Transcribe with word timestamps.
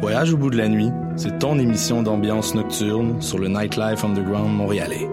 Voyage 0.00 0.32
au 0.32 0.36
bout 0.36 0.50
de 0.50 0.56
la 0.56 0.68
nuit, 0.68 0.90
c'est 1.16 1.40
ton 1.40 1.58
émission 1.58 2.04
d'ambiance 2.04 2.54
nocturne 2.54 3.20
sur 3.20 3.38
le 3.38 3.48
Nightlife 3.48 4.04
Underground 4.04 4.56
montréalais. 4.56 5.08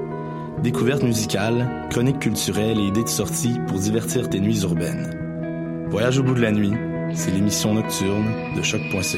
Découvertes 0.61 1.01
musicales, 1.01 1.87
chroniques 1.89 2.19
culturelles 2.19 2.77
et 2.79 2.83
idées 2.83 3.03
de 3.03 3.09
sortie 3.09 3.55
pour 3.67 3.79
divertir 3.79 4.29
tes 4.29 4.39
nuits 4.39 4.61
urbaines. 4.61 5.87
Voyage 5.89 6.19
au 6.19 6.23
bout 6.23 6.35
de 6.35 6.41
la 6.41 6.51
nuit, 6.51 6.73
c'est 7.15 7.31
l'émission 7.31 7.73
nocturne 7.73 8.27
de 8.55 8.61
choc.ca. 8.61 9.17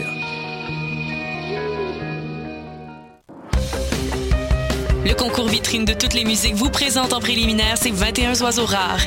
Le 5.05 5.13
concours 5.15 5.49
vitrine 5.49 5.83
de 5.83 5.93
toutes 5.93 6.13
les 6.13 6.23
musiques 6.23 6.55
vous 6.55 6.69
présente 6.69 7.11
en 7.11 7.19
préliminaire 7.19 7.77
ces 7.77 7.91
21 7.91 8.41
oiseaux 8.41 8.65
rares. 8.65 9.05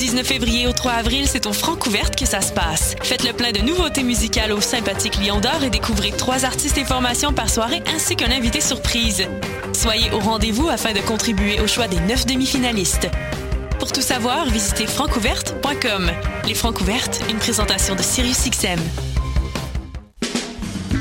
Du 0.00 0.06
19 0.06 0.26
février 0.26 0.66
au 0.66 0.72
3 0.72 0.92
avril, 0.92 1.26
c'est 1.28 1.44
au 1.44 1.52
Francouverte 1.52 2.16
que 2.16 2.24
ça 2.24 2.40
se 2.40 2.54
passe. 2.54 2.94
Faites 3.02 3.22
le 3.22 3.34
plein 3.34 3.52
de 3.52 3.58
nouveautés 3.58 4.02
musicales 4.02 4.50
au 4.50 4.62
sympathique 4.62 5.18
Lion 5.22 5.40
d'Or 5.40 5.62
et 5.62 5.68
découvrez 5.68 6.10
trois 6.10 6.46
artistes 6.46 6.78
et 6.78 6.86
formations 6.86 7.34
par 7.34 7.50
soirée 7.50 7.82
ainsi 7.94 8.16
qu'un 8.16 8.30
invité 8.30 8.62
surprise. 8.62 9.28
Soyez 9.74 10.10
au 10.12 10.18
rendez-vous 10.18 10.70
afin 10.70 10.94
de 10.94 11.00
contribuer 11.00 11.60
au 11.60 11.66
choix 11.66 11.86
des 11.86 12.00
neuf 12.00 12.24
demi-finalistes. 12.24 13.10
Pour 13.78 13.92
tout 13.92 14.00
savoir, 14.00 14.46
visitez 14.46 14.86
francouverte.com. 14.86 16.10
Les 16.46 16.54
Francouvertes, 16.54 17.20
une 17.28 17.36
présentation 17.36 17.94
de 17.94 18.02
SiriusXM. 18.02 18.80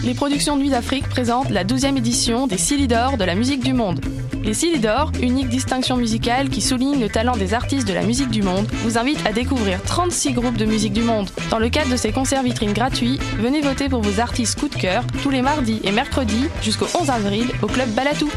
Les 0.04 0.14
productions 0.14 0.58
Nuit 0.58 0.72
d'Afrique 0.72 1.08
présentent 1.08 1.52
la 1.52 1.64
12e 1.64 1.95
édition 1.95 2.48
des 2.48 2.58
Silidor 2.58 3.16
de 3.16 3.23
la 3.23 3.36
musique 3.36 3.64
du 3.64 3.72
monde. 3.72 4.02
Les 4.44 4.54
Silidor, 4.54 5.12
unique 5.22 5.50
distinction 5.50 5.98
musicale 5.98 6.50
qui 6.50 6.62
souligne 6.62 7.00
le 7.00 7.09
talent 7.09 7.36
des 7.36 7.54
artistes 7.54 7.88
de 7.88 7.94
la 7.94 8.04
musique 8.04 8.30
du 8.30 8.42
monde, 8.42 8.68
vous 8.84 8.98
invitent 8.98 9.26
à 9.26 9.34
découvrir 9.34 9.82
36 9.84 10.34
groupes 10.34 10.58
de 10.58 10.66
musique 10.66 10.94
du 10.94 11.02
monde. 11.02 11.30
Dans 11.50 11.59
le 11.59 11.70
cadre 11.70 11.92
de 11.92 11.95
ces 11.95 12.12
concerts 12.12 12.44
vitrines 12.44 12.73
gratuits, 12.73 13.20
venez 13.38 13.62
voter 13.62 13.90
pour 13.90 14.02
vos 14.02 14.20
artistes 14.20 14.60
coup 14.60 14.70
de 14.70 14.76
cœur 14.76 15.04
tous 15.22 15.30
les 15.30 15.42
mardis 15.42 15.82
et 15.84 15.92
mercredis 15.92 16.45
jusqu'au 16.62 16.88
11 17.00 17.10
avril 17.10 17.48
au 17.62 17.67
club 17.67 17.90
Balatou. 17.90 18.30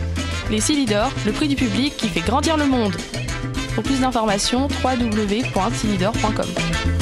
Les 0.51 0.61
Silidor, 0.61 1.11
le 1.25 1.33
prix 1.33 1.49
du 1.49 1.57
public 1.57 1.97
qui 1.97 2.09
fait 2.09 2.21
grandir 2.21 2.57
le 2.57 2.67
monde. 2.67 2.95
Pour 3.75 3.85
plus 3.85 4.01
d'informations, 4.01 4.69
www.silidor.com. 4.85 7.02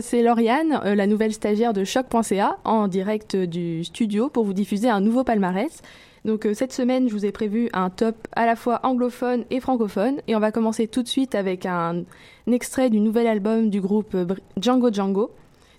C'est 0.00 0.22
Lauriane, 0.22 0.80
euh, 0.84 0.94
la 0.94 1.06
nouvelle 1.06 1.32
stagiaire 1.32 1.72
de 1.72 1.84
choc.ca, 1.84 2.58
en 2.64 2.88
direct 2.88 3.34
euh, 3.34 3.46
du 3.46 3.84
studio 3.84 4.28
pour 4.28 4.44
vous 4.44 4.52
diffuser 4.52 4.88
un 4.88 5.00
nouveau 5.00 5.24
palmarès. 5.24 5.82
Donc 6.24 6.46
euh, 6.46 6.54
cette 6.54 6.72
semaine, 6.72 7.08
je 7.08 7.14
vous 7.14 7.24
ai 7.24 7.32
prévu 7.32 7.68
un 7.72 7.90
top 7.90 8.16
à 8.32 8.46
la 8.46 8.56
fois 8.56 8.80
anglophone 8.82 9.44
et 9.50 9.60
francophone, 9.60 10.16
et 10.26 10.36
on 10.36 10.40
va 10.40 10.52
commencer 10.52 10.86
tout 10.86 11.02
de 11.02 11.08
suite 11.08 11.34
avec 11.34 11.66
un, 11.66 12.04
extrait 12.46 12.90
du 12.90 13.00
nouvel 13.00 13.26
album 13.26 13.70
du 13.70 13.80
groupe 13.80 14.16
Django 14.60 14.90
Django. 14.90 15.30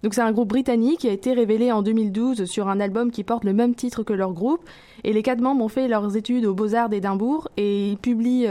Donc 0.04 0.14
c'est 0.14 0.22
un 0.22 0.32
groupe 0.32 0.50
britannique 0.50 1.00
qui 1.00 1.10
a 1.10 1.12
été 1.12 1.34
révélé 1.34 1.72
en 1.72 1.82
2012 1.82 2.46
sur 2.46 2.70
un 2.70 2.80
album 2.80 3.12
qui 3.12 3.24
porte 3.24 3.44
le 3.44 3.54
même 3.54 3.76
titre 3.76 4.04
que 4.04 4.14
leur 4.14 4.34
groupe, 4.34 4.62
et 5.04 5.14
les 5.14 5.24
quatre 5.24 5.42
membres 5.42 5.64
ont 5.64 5.70
fait 5.70 5.88
leurs 5.88 6.16
études 6.16 6.46
aux 6.46 6.54
Beaux-Arts 6.54 6.90
d'Édimbourg, 6.90 7.50
et 7.58 7.90
ils 7.90 7.98
publient 7.98 8.48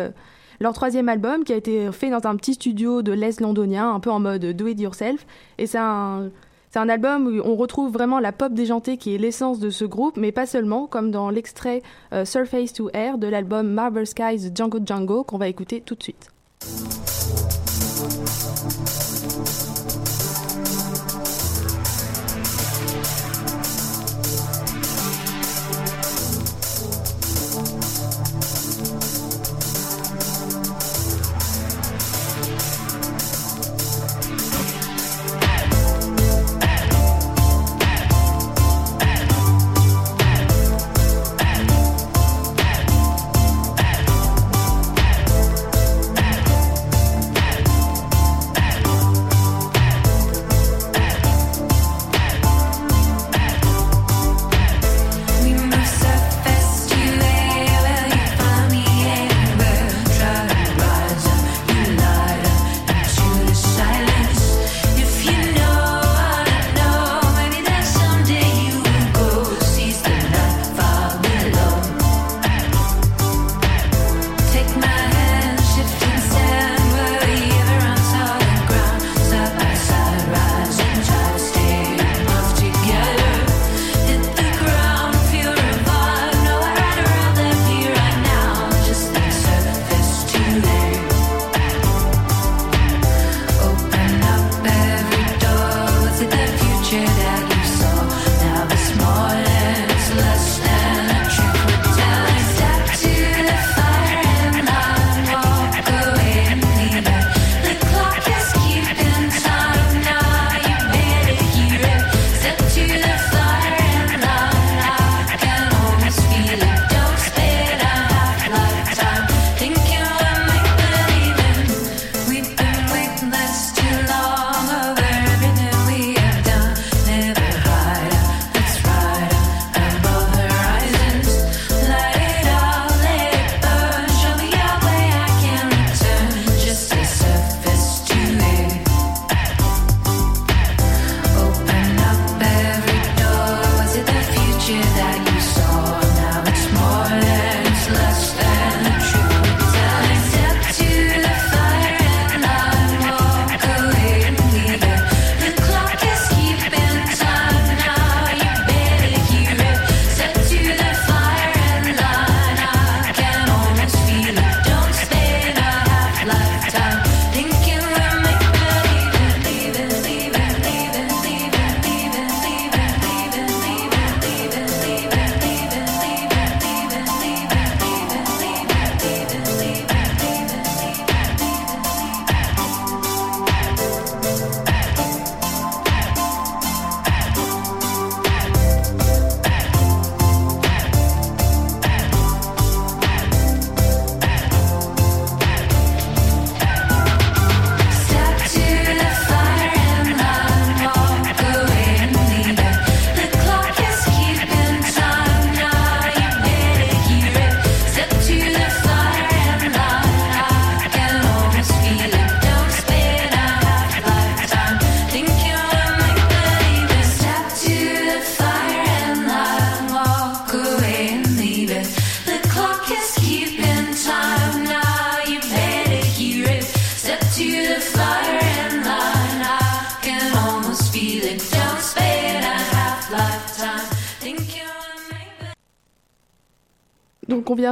leur 0.60 0.72
troisième 0.72 1.08
album 1.08 1.44
qui 1.44 1.52
a 1.52 1.56
été 1.56 1.90
fait 1.92 2.10
dans 2.10 2.26
un 2.28 2.36
petit 2.36 2.54
studio 2.54 3.02
de 3.02 3.12
l'Est 3.12 3.40
londonien, 3.40 3.92
un 3.92 4.00
peu 4.00 4.10
en 4.10 4.20
mode 4.20 4.44
do 4.44 4.66
it 4.66 4.80
yourself. 4.80 5.26
Et 5.58 5.66
c'est 5.66 5.78
un, 5.78 6.30
c'est 6.70 6.78
un 6.78 6.88
album 6.88 7.26
où 7.26 7.40
on 7.44 7.56
retrouve 7.56 7.92
vraiment 7.92 8.18
la 8.18 8.32
pop 8.32 8.52
déjantée 8.52 8.98
qui 8.98 9.14
est 9.14 9.18
l'essence 9.18 9.58
de 9.58 9.70
ce 9.70 9.84
groupe, 9.84 10.16
mais 10.16 10.32
pas 10.32 10.46
seulement, 10.46 10.86
comme 10.86 11.10
dans 11.10 11.30
l'extrait 11.30 11.82
euh, 12.12 12.24
Surface 12.24 12.72
to 12.72 12.90
Air 12.92 13.18
de 13.18 13.26
l'album 13.26 13.68
Marble 13.68 14.06
Skies 14.06 14.50
Django 14.54 14.78
Django 14.84 15.24
qu'on 15.24 15.38
va 15.38 15.48
écouter 15.48 15.80
tout 15.80 15.94
de 15.94 16.02
suite. 16.02 16.30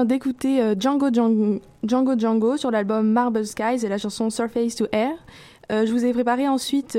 D'écouter 0.05 0.61
euh, 0.61 0.75
Django, 0.79 1.13
Django, 1.13 1.61
Django 1.85 2.19
Django 2.19 2.57
sur 2.57 2.71
l'album 2.71 3.09
Marble 3.09 3.47
Skies 3.47 3.85
et 3.85 3.89
la 3.89 3.99
chanson 3.99 4.31
Surface 4.31 4.75
to 4.77 4.87
Air. 4.93 5.13
Euh, 5.73 5.87
je 5.87 5.93
vous 5.93 6.05
ai 6.05 6.13
préparé 6.13 6.49
ensuite 6.49 6.97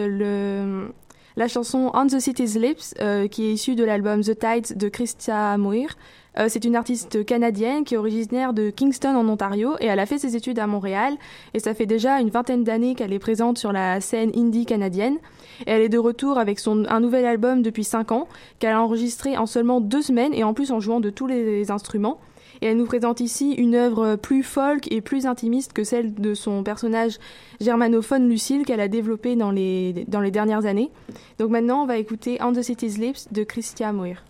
la 1.37 1.47
chanson 1.47 1.91
On 1.93 2.07
the 2.07 2.19
City's 2.19 2.55
Lips 2.55 2.95
euh, 2.99 3.27
qui 3.27 3.45
est 3.45 3.53
issue 3.53 3.75
de 3.75 3.83
l'album 3.83 4.21
The 4.21 4.37
Tides 4.37 4.77
de 4.77 4.89
Christia. 4.89 5.55
Euh, 5.57 6.45
c'est 6.49 6.65
une 6.65 6.75
artiste 6.75 7.25
canadienne 7.25 7.83
qui 7.83 7.95
est 7.95 7.97
originaire 7.97 8.53
de 8.53 8.69
Kingston 8.69 9.15
en 9.15 9.27
Ontario 9.27 9.75
et 9.79 9.85
elle 9.85 9.99
a 9.99 10.05
fait 10.05 10.19
ses 10.19 10.35
études 10.35 10.59
à 10.59 10.67
Montréal 10.67 11.13
et 11.53 11.59
ça 11.59 11.73
fait 11.73 11.85
déjà 11.85 12.19
une 12.19 12.29
vingtaine 12.29 12.63
d'années 12.63 12.95
qu'elle 12.95 13.13
est 13.13 13.19
présente 13.19 13.57
sur 13.57 13.71
la 13.71 14.01
scène 14.01 14.31
indie 14.35 14.65
canadienne. 14.65 15.17
Et 15.65 15.71
elle 15.71 15.81
est 15.81 15.89
de 15.89 15.97
retour 15.97 16.37
avec 16.37 16.59
son, 16.59 16.85
un 16.89 16.99
nouvel 16.99 17.25
album 17.25 17.61
depuis 17.61 17.83
5 17.83 18.11
ans 18.11 18.27
qu'elle 18.59 18.73
a 18.73 18.81
enregistré 18.81 19.37
en 19.37 19.45
seulement 19.45 19.81
deux 19.81 20.01
semaines 20.01 20.33
et 20.33 20.43
en 20.43 20.53
plus 20.53 20.71
en 20.71 20.79
jouant 20.79 20.99
de 20.99 21.09
tous 21.09 21.27
les 21.27 21.71
instruments 21.71 22.19
et 22.61 22.67
elle 22.67 22.77
nous 22.77 22.85
présente 22.85 23.19
ici 23.19 23.53
une 23.53 23.75
œuvre 23.75 24.15
plus 24.15 24.43
folk 24.43 24.91
et 24.91 25.01
plus 25.01 25.25
intimiste 25.25 25.73
que 25.73 25.83
celle 25.83 26.13
de 26.13 26.33
son 26.33 26.63
personnage 26.63 27.17
germanophone 27.59 28.29
Lucille 28.29 28.65
qu'elle 28.65 28.81
a 28.81 28.87
développé 28.87 29.35
dans 29.35 29.51
les, 29.51 30.05
dans 30.07 30.21
les 30.21 30.31
dernières 30.31 30.65
années. 30.65 30.91
Donc 31.39 31.49
maintenant, 31.49 31.83
on 31.83 31.85
va 31.85 31.97
écouter 31.97 32.37
On 32.41 32.53
the 32.53 32.61
City's 32.61 32.97
Lips 32.97 33.27
de 33.31 33.43
Christian 33.43 33.93
Muir. 33.93 34.23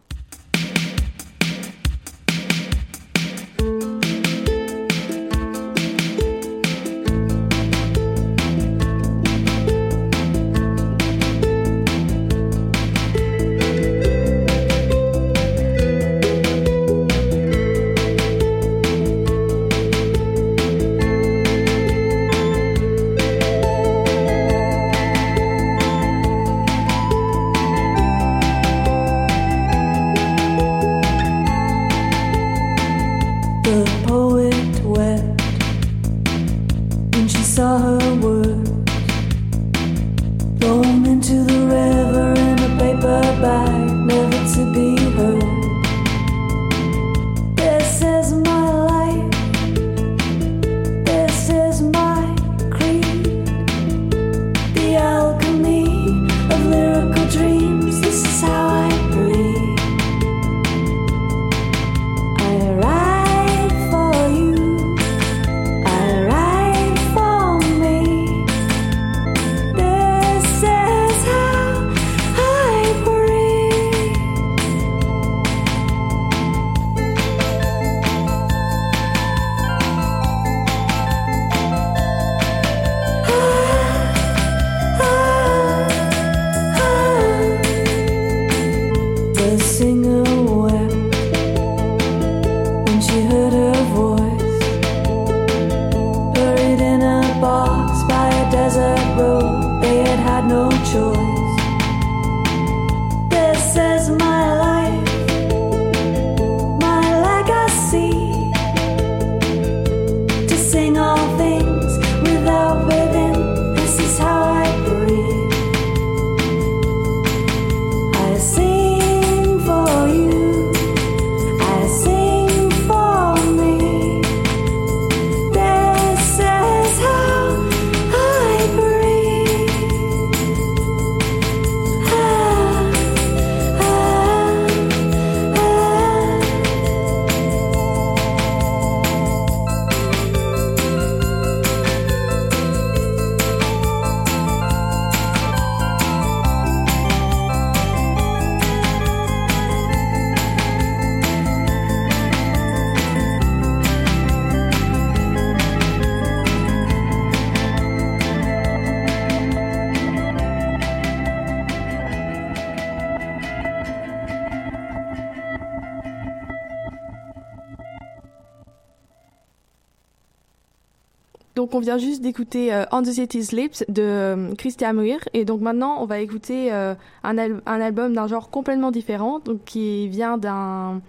Vient 171.88 171.98
juste 171.98 172.22
d'écouter 172.22 172.74
euh, 172.74 172.84
On 172.92 173.02
the 173.02 173.14
City's 173.14 173.54
Lips 173.54 173.86
de 173.88 174.02
euh, 174.02 174.56
Christian 174.56 174.94
Muir 174.94 175.20
et 175.34 175.46
donc 175.46 175.62
maintenant 175.62 176.02
on 176.02 176.06
va 176.06 176.20
écouter 176.20 176.74
euh, 176.74 176.96
un, 177.24 177.38
album 177.38 178.12
d'un 178.14 178.28
genre 178.28 178.50
complètement 178.50 178.92
différent 178.92 179.40
donc 179.40 179.64
qui 179.64 180.10
vient 180.10 180.38
d'un 180.38 181.02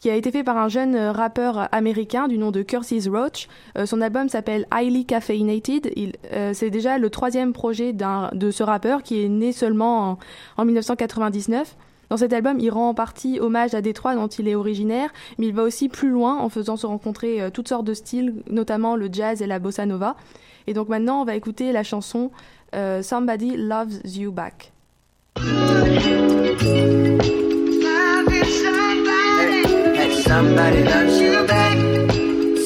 qui 0.00 0.08
a 0.08 0.16
été 0.16 0.30
fait 0.30 0.42
par 0.42 0.56
un 0.56 0.68
jeune 0.68 0.96
rappeur 0.96 1.68
américain 1.70 2.28
du 2.28 2.38
nom 2.38 2.50
de 2.50 2.62
Curtis 2.62 3.08
Roach. 3.10 3.46
son 3.84 4.00
album 4.00 4.30
s'appelle 4.30 4.66
Highly 4.72 5.04
Caffeinated. 5.04 5.92
c'est 6.54 6.70
déjà 6.70 6.98
le 6.98 7.08
troisième 7.08 7.52
projet 7.52 7.92
de 7.92 8.50
ce 8.50 8.62
rappeur 8.64 9.02
qui 9.02 9.22
est 9.22 9.28
né 9.28 9.52
seulement 9.52 10.12
en, 10.12 10.18
en 10.56 10.64
1999. 10.64 11.76
Dans 12.12 12.18
cet 12.18 12.34
album, 12.34 12.60
il 12.60 12.68
rend 12.68 12.90
en 12.90 12.94
partie 12.94 13.40
hommage 13.40 13.72
à 13.72 13.80
Détroit 13.80 14.14
dont 14.14 14.26
il 14.26 14.46
est 14.46 14.54
originaire, 14.54 15.08
mais 15.38 15.46
il 15.46 15.54
va 15.54 15.62
aussi 15.62 15.88
plus 15.88 16.10
loin 16.10 16.36
en 16.36 16.50
faisant 16.50 16.76
se 16.76 16.84
rencontrer 16.84 17.40
euh, 17.40 17.48
toutes 17.48 17.68
sortes 17.68 17.86
de 17.86 17.94
styles, 17.94 18.34
notamment 18.50 18.96
le 18.96 19.08
jazz 19.10 19.40
et 19.40 19.46
la 19.46 19.58
bossa 19.58 19.86
nova. 19.86 20.14
Et 20.66 20.74
donc 20.74 20.90
maintenant, 20.90 21.22
on 21.22 21.24
va 21.24 21.36
écouter 21.36 21.72
la 21.72 21.82
chanson 21.82 22.30
euh, 22.74 23.00
Somebody 23.00 23.56
Loves 23.56 24.00
You 24.04 24.30
Back. 24.30 24.72
somebody 30.26 30.82
loves 30.84 31.18
you 31.18 31.46
back. 31.46 31.78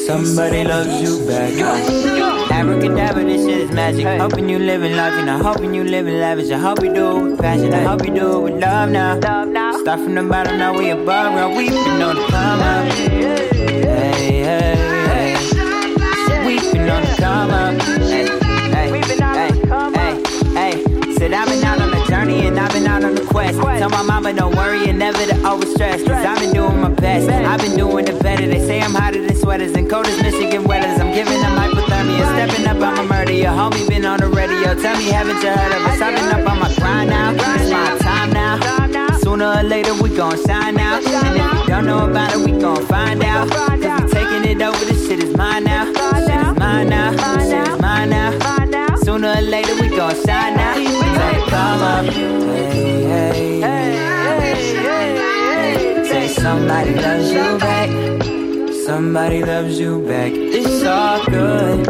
Somebody 0.09 0.65
loves 0.65 1.01
you 1.01 1.25
back. 1.25 2.16
Abracadabra, 2.57 3.23
this 3.23 3.45
shit 3.45 3.61
is 3.61 3.71
magic. 3.71 4.07
Hey. 4.07 4.17
Hoping 4.17 4.49
you 4.49 4.59
living 4.59 4.97
life, 4.97 5.13
and 5.13 5.29
I'm 5.29 5.45
hoping 5.45 5.75
you 5.75 5.85
living 5.85 6.19
lavish. 6.19 6.51
I 6.51 6.57
hope 6.57 6.83
you 6.83 6.91
do 6.95 7.19
it 7.19 7.23
with 7.25 7.39
passion. 7.39 7.75
I 7.75 7.83
hope 7.83 8.07
you 8.07 8.15
do 8.15 8.39
it 8.39 8.41
with 8.45 8.63
love 8.63 8.89
now. 8.89 9.19
Love 9.19 9.49
now. 9.49 9.77
Start 9.77 10.01
from 10.01 10.15
the 10.15 10.23
bottom, 10.23 10.59
now 10.59 10.73
we 10.75 10.89
above 10.89 11.35
ground. 11.35 11.55
We've 11.55 11.69
been 11.69 12.01
on 12.01 12.17
the 12.17 12.27
come 12.29 12.61
up. 12.61 12.93
Hey, 12.95 14.41
hey, 14.43 15.37
hey. 15.37 16.47
We've 16.47 16.73
been 16.73 16.89
on 16.89 17.03
the 17.03 17.15
come 17.19 17.51
up. 17.51 17.83
Hey, 17.83 18.25
hey, 18.73 18.89
hey, 19.05 19.53
hey, 19.93 20.83
hey. 20.83 21.13
Said 21.13 21.35
I've 21.35 21.49
been 21.49 21.63
out 21.63 21.79
on 21.79 21.91
the 21.91 22.07
journey 22.09 22.47
and 22.47 22.59
I've 22.59 22.73
been 22.73 22.87
out 22.87 23.05
on 23.05 23.17
the 23.17 23.25
quest. 23.27 23.61
Tell 23.61 23.91
my 23.91 24.03
mama 24.03 24.33
don't 24.33 24.57
worry 24.57 24.89
and 24.89 24.99
never 24.99 25.19
to 25.27 25.35
overstress. 25.45 26.07
Cause 26.07 26.25
I've 26.25 26.41
been 26.41 26.55
doing 26.55 26.81
my 26.81 26.89
best. 26.89 27.29
I've 27.29 27.61
been 27.61 27.77
doing 27.77 28.09
it 28.09 28.19
better. 28.23 28.47
They 28.47 28.67
say 28.67 28.81
I'm 28.81 28.95
hotter 28.95 29.21
than 29.21 29.37
sweaters 29.37 29.73
and 29.73 29.91
cold 29.91 30.07
as 30.07 30.23
Michigan 30.23 30.65
weathers. 30.65 30.99
I'm 30.99 31.13
giving 31.13 31.39
them 31.39 31.57
you 32.17 32.25
stepping 32.25 32.67
up, 32.67 32.77
I'ma 32.77 33.03
murder 33.05 33.33
your 33.33 33.53
homie. 33.53 33.87
Been 33.89 34.05
on 34.05 34.19
the 34.19 34.29
radio, 34.29 34.75
tell 34.75 34.97
me, 34.97 35.07
haven't 35.11 35.43
you 35.43 35.51
heard 35.51 35.73
of 35.73 35.83
us? 35.87 36.01
I've 36.01 36.15
been 36.15 36.41
up 36.41 36.51
on 36.51 36.59
my 36.61 36.75
grind 36.75 37.11
now, 37.11 37.33
it's 37.33 37.71
my 37.71 37.99
time 37.99 38.33
now. 38.33 39.19
Sooner 39.19 39.47
or 39.59 39.63
later, 39.63 39.95
we 40.03 40.09
gon' 40.11 40.37
shine 40.47 40.79
out. 40.79 41.05
And 41.05 41.37
if 41.37 41.61
you 41.61 41.67
don't 41.69 41.87
know 41.87 42.09
about 42.09 42.33
it, 42.35 42.39
we 42.39 42.53
gon' 42.59 42.85
find 42.87 43.23
out. 43.23 43.51
Cause 43.51 43.71
we 43.71 43.79
taking 44.13 44.45
it 44.51 44.63
over, 44.63 44.85
this 44.85 45.07
shit 45.07 45.23
is 45.23 45.37
mine 45.37 45.65
now. 45.65 45.85
Shit 46.27 46.47
is 46.47 46.59
mine 46.59 46.89
now, 46.89 47.11
shit 47.41 47.69
is 47.69 47.81
mine 47.81 48.11
now. 48.11 48.97
Sooner 48.97 49.29
or 49.29 49.41
later, 49.43 49.75
we 49.81 49.89
gon' 49.89 50.15
shine 50.25 50.59
out. 50.59 50.77
Take 50.77 51.45
come 51.49 51.83
up, 51.83 52.05
hey, 52.07 53.05
hey, 53.05 53.61
hey, 53.61 53.93
hey, 54.83 55.17
hey. 55.75 56.05
Say 56.09 56.29
somebody 56.29 56.95
loves 56.95 57.31
you 57.31 57.59
back. 57.59 58.36
Somebody 58.87 59.43
loves 59.43 59.81
you 59.81 60.01
back. 60.07 60.31
It's 60.33 60.85
all 60.85 61.25
good. 61.25 61.81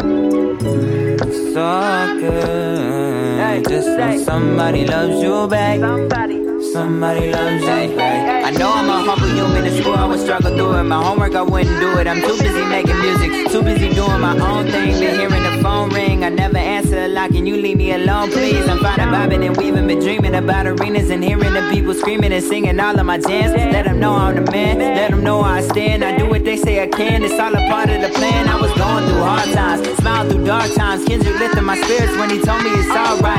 It's 1.21 1.55
all 1.55 2.19
good. 2.19 3.69
Just 3.69 3.87
know 3.87 4.17
somebody 4.23 4.83
loves 4.83 5.21
you 5.21 5.47
back. 5.47 5.79
Somebody 5.79 6.46
loves 6.85 7.63
you. 7.63 7.99
I 7.99 8.51
know 8.51 8.71
I'm 8.71 8.89
a 8.89 9.03
humble 9.03 9.27
human. 9.27 9.65
In 9.65 9.81
school 9.81 9.93
I 9.93 10.05
would 10.05 10.19
struggle 10.19 10.55
through 10.55 10.77
it. 10.77 10.83
My 10.83 11.01
homework 11.03 11.35
I 11.35 11.41
wouldn't 11.41 11.79
do 11.79 11.97
it. 11.99 12.07
I'm 12.07 12.21
too 12.21 12.37
busy 12.37 12.65
making 12.65 12.99
music. 12.99 13.51
Too 13.51 13.61
busy 13.61 13.93
doing 13.93 14.21
my 14.21 14.37
own 14.39 14.65
thing. 14.65 14.99
Been 14.99 15.19
hearing 15.19 15.43
the 15.43 15.61
phone 15.61 15.89
ring. 15.89 16.23
I 16.23 16.29
never 16.29 16.57
answer 16.57 16.97
a 16.97 17.07
lot. 17.07 17.31
Can 17.31 17.45
you 17.45 17.57
leave 17.57 17.77
me 17.77 17.91
alone, 17.91 18.31
please? 18.31 18.67
I'm 18.67 18.79
fine 18.79 18.97
bobbing 19.11 19.43
and 19.43 19.57
weaving. 19.57 19.87
Been 19.87 19.99
dreaming 19.99 20.35
about 20.35 20.67
arenas 20.67 21.09
and 21.09 21.23
hearing 21.23 21.53
the 21.53 21.67
people 21.71 21.93
screaming 21.93 22.31
and 22.31 22.43
singing 22.43 22.79
all 22.79 22.99
of 22.99 23.05
my 23.05 23.17
jams. 23.17 23.53
Let 23.53 23.85
them 23.85 23.99
know 23.99 24.13
I'm 24.13 24.35
the 24.35 24.51
man. 24.51 24.79
Let 24.79 25.11
them 25.11 25.23
know 25.23 25.41
I 25.41 25.61
stand. 25.61 26.03
I 26.03 26.17
do 26.17 26.29
what 26.29 26.43
they 26.43 26.57
say 26.57 26.81
I 26.81 26.87
can. 26.87 27.23
It's 27.23 27.39
all 27.39 27.53
a 27.53 27.69
part 27.69 27.89
of 27.89 28.01
the 28.01 28.09
plan. 28.09 28.47
I 28.47 28.59
was 28.61 28.71
going 28.73 29.05
through 29.05 29.23
hard 29.23 29.49
times. 29.53 29.87
Smile 29.97 30.29
through 30.29 30.45
dark 30.45 30.71
times. 30.73 31.05
Kendrick 31.05 31.39
lifted 31.39 31.61
my 31.61 31.79
spirits 31.81 32.15
when 32.17 32.29
he 32.29 32.39
told 32.41 32.63
me 32.63 32.69
it's 32.71 32.89
alright. 32.89 33.36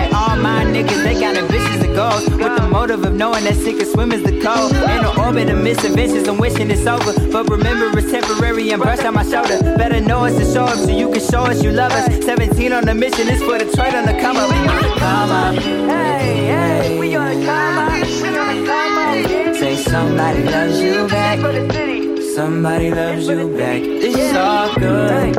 Of 2.98 3.14
knowing 3.14 3.44
that 3.44 3.54
sink 3.54 3.80
or 3.80 3.84
swim 3.84 4.10
is 4.12 4.22
the 4.24 4.40
code. 4.42 4.72
In 4.72 5.02
the 5.02 5.14
orbit 5.24 5.48
of 5.48 5.58
misadventures, 5.62 6.26
I'm 6.26 6.36
wishing 6.36 6.68
it's 6.70 6.84
over. 6.84 7.12
But 7.30 7.48
remember, 7.48 7.96
it's 7.96 8.10
temporary 8.10 8.70
and 8.70 8.82
brush 8.82 9.04
on 9.04 9.14
my 9.14 9.22
shoulder. 9.22 9.62
Better 9.76 10.00
know 10.00 10.24
us 10.24 10.36
to 10.36 10.44
show 10.52 10.64
up 10.64 10.76
so 10.76 10.90
you 10.90 11.08
can 11.12 11.20
show 11.20 11.42
us 11.42 11.62
you 11.62 11.70
love 11.70 11.92
us. 11.92 12.24
17 12.24 12.72
on 12.72 12.84
the 12.84 12.94
mission, 12.94 13.28
it's 13.28 13.40
for 13.42 13.56
Detroit 13.56 13.94
on 13.94 14.04
the 14.04 14.18
come 14.20 14.36
up. 14.36 14.50
We 14.50 14.56
on 14.56 14.82
the 14.82 14.94
come 14.98 15.30
up. 15.30 15.54
Hey, 15.54 16.46
hey, 16.46 16.98
we 16.98 17.14
on 17.14 17.38
the 17.38 17.46
come 17.46 17.78
up. 17.78 17.92
We 17.92 18.36
on 18.36 18.60
the 18.60 18.66
come 18.66 18.98
up. 18.98 19.54
Say 19.56 19.76
somebody 19.76 20.42
loves 20.44 20.80
you 20.80 21.06
back. 21.08 21.38
Somebody 22.34 22.90
loves 22.90 23.28
you 23.28 23.56
back. 23.56 23.80
It's 23.82 24.36
all 24.36 24.74
good. 24.74 25.36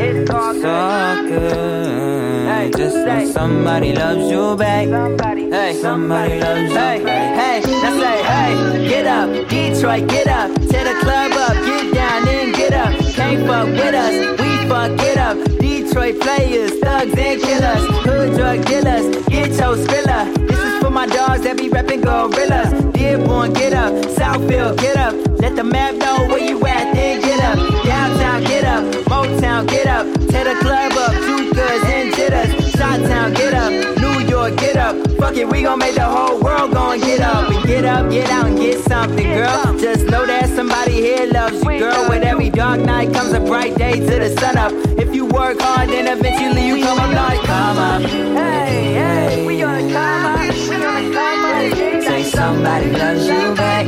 It's 0.00 0.30
all 0.64 1.16
good. 1.26 2.76
Just 2.76 2.96
know 2.96 3.30
somebody 3.32 3.92
loves 3.94 4.30
you 4.30 4.56
back. 4.56 5.27
Hey, 5.50 5.72
somebody 5.80 6.40
loves 6.40 6.74
back. 6.74 7.00
Hey, 7.00 7.62
now 7.64 7.98
say, 7.98 8.22
hey, 8.22 8.86
get 8.86 9.06
up, 9.06 9.48
Detroit, 9.48 10.06
get 10.06 10.26
up. 10.26 10.54
Tear 10.68 10.84
the 10.84 11.00
club 11.00 11.32
up, 11.32 11.54
get 11.64 11.94
down 11.94 12.28
and 12.28 12.54
get 12.54 12.74
up. 12.74 12.92
Can't 13.14 13.46
fuck 13.46 13.66
with 13.68 13.94
us, 13.94 14.40
we 14.40 14.68
fuck 14.68 15.00
it 15.00 15.16
up. 15.16 15.38
Detroit 15.58 16.20
players, 16.20 16.78
thugs 16.80 17.14
and 17.16 17.40
killers, 17.40 18.04
hood 18.04 18.36
drug 18.36 18.62
dealers. 18.66 19.24
Get 19.24 19.48
your 19.52 19.76
skrilla. 19.76 20.34
This 20.46 20.58
is 20.58 20.82
for 20.82 20.90
my 20.90 21.06
dogs 21.06 21.40
that 21.44 21.56
be 21.56 21.70
reppin' 21.70 22.02
gorillas. 22.02 22.92
Dearborn, 22.92 23.54
get 23.54 23.72
up. 23.72 23.94
Southfield, 24.18 24.76
get 24.76 24.98
up. 24.98 25.14
Let 25.40 25.56
the 25.56 25.64
map 25.64 25.94
know 25.94 26.26
where 26.28 26.44
you 26.44 26.58
at, 26.66 26.94
then 26.94 27.22
get 27.22 27.40
up. 27.40 27.56
Downtown, 27.84 28.42
get 28.42 28.64
up. 28.64 28.84
Motown, 29.06 29.66
get 29.66 29.86
up. 29.86 30.04
Tear 30.28 30.44
the 30.44 30.60
club 30.60 30.92
up. 30.92 31.12
Two 31.12 31.54
goods 31.54 31.84
and 31.86 32.14
jitters. 32.14 32.67
Shot 32.78 33.00
Town, 33.00 33.34
get 33.34 33.54
up. 33.54 33.72
New 33.98 34.20
York, 34.28 34.56
get 34.56 34.76
up. 34.76 34.94
Fuck 35.18 35.36
it, 35.36 35.48
we 35.48 35.62
gon' 35.62 35.80
make 35.80 35.96
the 35.96 36.04
whole 36.04 36.40
world 36.40 36.72
gon' 36.72 37.00
get 37.00 37.20
up. 37.20 37.50
And 37.50 37.66
get 37.66 37.84
up, 37.84 38.08
get 38.08 38.30
out 38.30 38.46
and 38.46 38.56
get 38.56 38.78
something, 38.84 39.26
girl. 39.26 39.76
Just 39.80 40.06
know 40.06 40.24
that 40.24 40.48
somebody 40.50 40.92
here 40.92 41.26
loves 41.26 41.56
you, 41.56 41.78
girl. 41.80 42.08
With 42.08 42.22
every 42.22 42.50
dark 42.50 42.80
night 42.80 43.12
comes 43.12 43.32
a 43.32 43.40
bright 43.40 43.74
day 43.74 43.98
to 43.98 44.18
the 44.20 44.30
sun 44.38 44.56
up. 44.56 44.70
If 44.96 45.12
you 45.12 45.26
work 45.26 45.60
hard, 45.60 45.88
then 45.88 46.06
eventually 46.06 46.68
you 46.68 46.84
come 46.84 47.00
up 47.00 47.12
like 47.12 47.40
come 47.40 47.78
up. 47.78 48.02
Hey, 48.02 48.94
hey, 48.94 49.44
we 49.44 49.58
gonna 49.58 49.92
come 49.92 50.26
up. 50.26 50.54
We 50.54 50.78
gonna 50.78 51.12
come 51.12 51.44
up. 51.46 52.04
Say 52.04 52.22
somebody 52.30 52.92
loves 52.92 53.26
you 53.26 53.54
back. 53.56 53.86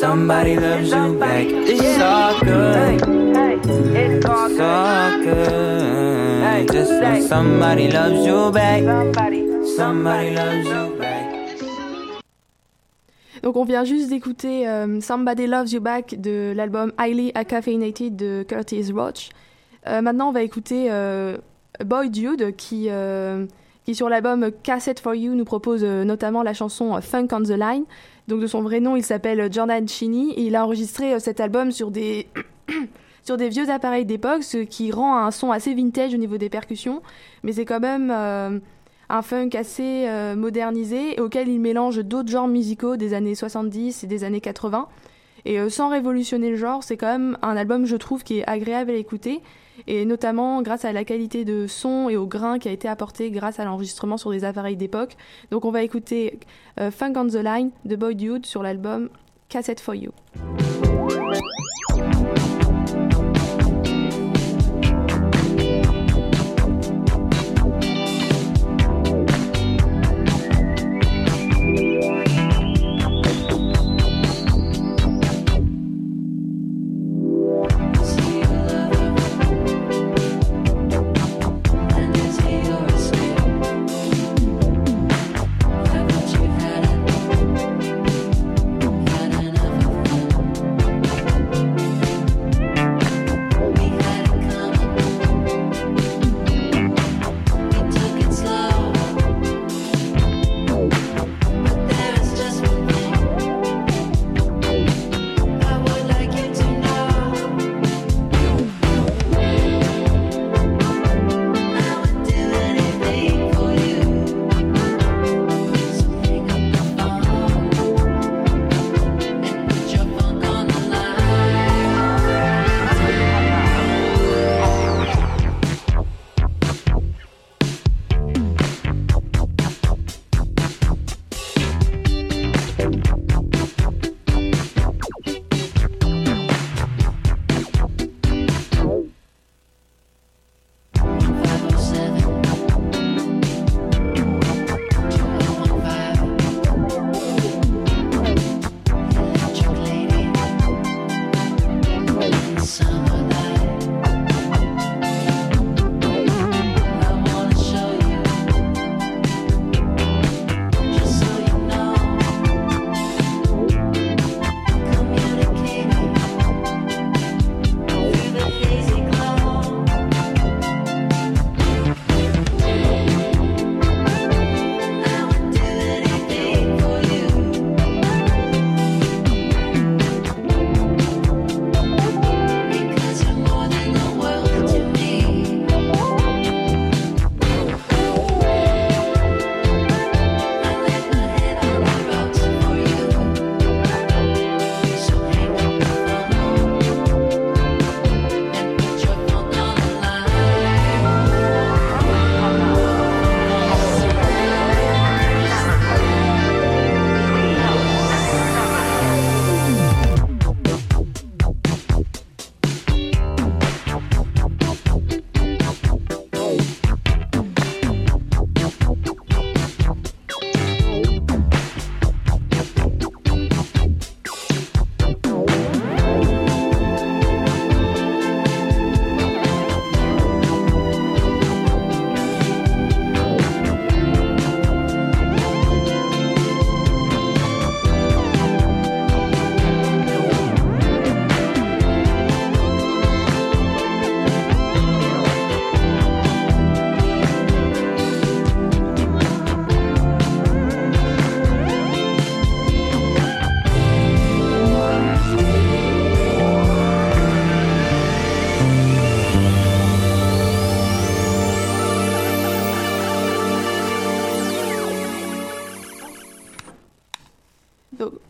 Somebody 0.00 0.56
loves 0.56 0.90
you 0.90 1.18
back. 1.18 1.46
It's 1.48 2.02
all 2.02 2.38
good. 2.40 3.00
It's 3.96 4.26
all 4.26 5.22
good. 5.22 6.25
Just 6.46 7.28
somebody 7.28 7.88
loves 7.90 8.24
you 8.24 8.52
back. 8.52 8.82
Somebody 9.76 10.30
loves 10.30 10.66
you 10.66 10.96
back. 10.96 11.26
Donc 13.42 13.56
on 13.56 13.64
vient 13.64 13.84
juste 13.84 14.10
d'écouter 14.10 14.66
euh, 14.68 15.00
Somebody 15.00 15.46
Loves 15.46 15.72
You 15.72 15.80
Back 15.80 16.20
de 16.20 16.52
l'album 16.56 16.92
Highly 16.98 17.32
Caffeinated 17.48 18.16
de 18.16 18.44
Curtis 18.48 18.90
Roach. 18.92 19.30
Euh, 19.86 20.00
maintenant 20.02 20.28
on 20.28 20.32
va 20.32 20.42
écouter 20.42 20.86
euh, 20.90 21.36
Boy 21.84 22.10
Dude 22.10 22.56
qui, 22.56 22.86
euh, 22.90 23.46
qui 23.84 23.94
sur 23.94 24.08
l'album 24.08 24.50
Cassette 24.62 25.00
for 25.00 25.14
You 25.14 25.34
nous 25.34 25.44
propose 25.44 25.82
euh, 25.84 26.04
notamment 26.04 26.42
la 26.42 26.54
chanson 26.54 27.00
Funk 27.00 27.28
on 27.32 27.42
the 27.42 27.50
Line. 27.50 27.84
Donc 28.28 28.40
de 28.40 28.46
son 28.46 28.62
vrai 28.62 28.80
nom 28.80 28.96
il 28.96 29.04
s'appelle 29.04 29.52
Jordan 29.52 29.86
Cheney 29.86 30.32
et 30.36 30.42
il 30.42 30.56
a 30.56 30.64
enregistré 30.64 31.14
euh, 31.14 31.18
cet 31.18 31.40
album 31.40 31.70
sur 31.72 31.90
des... 31.90 32.28
sur 33.26 33.36
des 33.36 33.48
vieux 33.48 33.68
appareils 33.70 34.06
d'époque, 34.06 34.44
ce 34.44 34.58
qui 34.58 34.92
rend 34.92 35.18
un 35.18 35.30
son 35.32 35.50
assez 35.50 35.74
vintage 35.74 36.14
au 36.14 36.16
niveau 36.16 36.38
des 36.38 36.48
percussions, 36.48 37.02
mais 37.42 37.52
c'est 37.52 37.64
quand 37.64 37.80
même 37.80 38.12
euh, 38.14 38.60
un 39.08 39.22
funk 39.22 39.50
assez 39.54 40.06
euh, 40.08 40.36
modernisé 40.36 41.20
auquel 41.20 41.48
il 41.48 41.60
mélange 41.60 41.98
d'autres 41.98 42.30
genres 42.30 42.48
musicaux 42.48 42.96
des 42.96 43.14
années 43.14 43.34
70 43.34 44.04
et 44.04 44.06
des 44.06 44.22
années 44.24 44.40
80. 44.40 44.88
Et 45.44 45.60
euh, 45.60 45.68
sans 45.68 45.88
révolutionner 45.88 46.50
le 46.50 46.56
genre, 46.56 46.82
c'est 46.82 46.96
quand 46.96 47.06
même 47.06 47.38
un 47.42 47.56
album, 47.56 47.84
je 47.84 47.96
trouve, 47.96 48.24
qui 48.24 48.38
est 48.38 48.48
agréable 48.48 48.90
à 48.90 48.94
écouter, 48.94 49.42
et 49.86 50.04
notamment 50.04 50.62
grâce 50.62 50.84
à 50.84 50.92
la 50.92 51.04
qualité 51.04 51.44
de 51.44 51.66
son 51.66 52.08
et 52.08 52.16
au 52.16 52.26
grain 52.26 52.58
qui 52.58 52.68
a 52.68 52.72
été 52.72 52.88
apporté 52.88 53.30
grâce 53.30 53.60
à 53.60 53.64
l'enregistrement 53.64 54.16
sur 54.16 54.30
des 54.30 54.44
appareils 54.44 54.76
d'époque. 54.76 55.16
Donc 55.50 55.64
on 55.64 55.70
va 55.70 55.82
écouter 55.82 56.38
euh, 56.80 56.90
Funk 56.90 57.12
on 57.16 57.26
the 57.26 57.34
Line 57.34 57.70
de 57.84 57.96
Boy 57.96 58.14
Dude 58.14 58.46
sur 58.46 58.62
l'album 58.62 59.08
Cassette 59.48 59.80
for 59.80 59.94
You. 59.94 60.10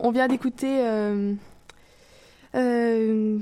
On 0.07 0.11
vient 0.11 0.27
d'écouter 0.27 0.79
euh, 0.81 1.33
euh, 2.55 3.37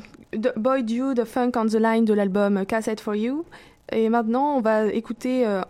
Boy 0.58 0.84
You, 0.88 1.13
The 1.13 1.23
Funk 1.25 1.51
on 1.56 1.65
the 1.67 1.75
Line 1.75 2.06
de 2.06 2.13
l'album 2.13 2.65
Cassette 2.65 2.99
for 2.99 3.15
You. 3.15 3.45
Et 3.91 4.10
maintenant, 4.10 4.58
on 4.58 4.62
va 4.62 4.88
écouter 4.88 5.45
euh, 5.45 5.62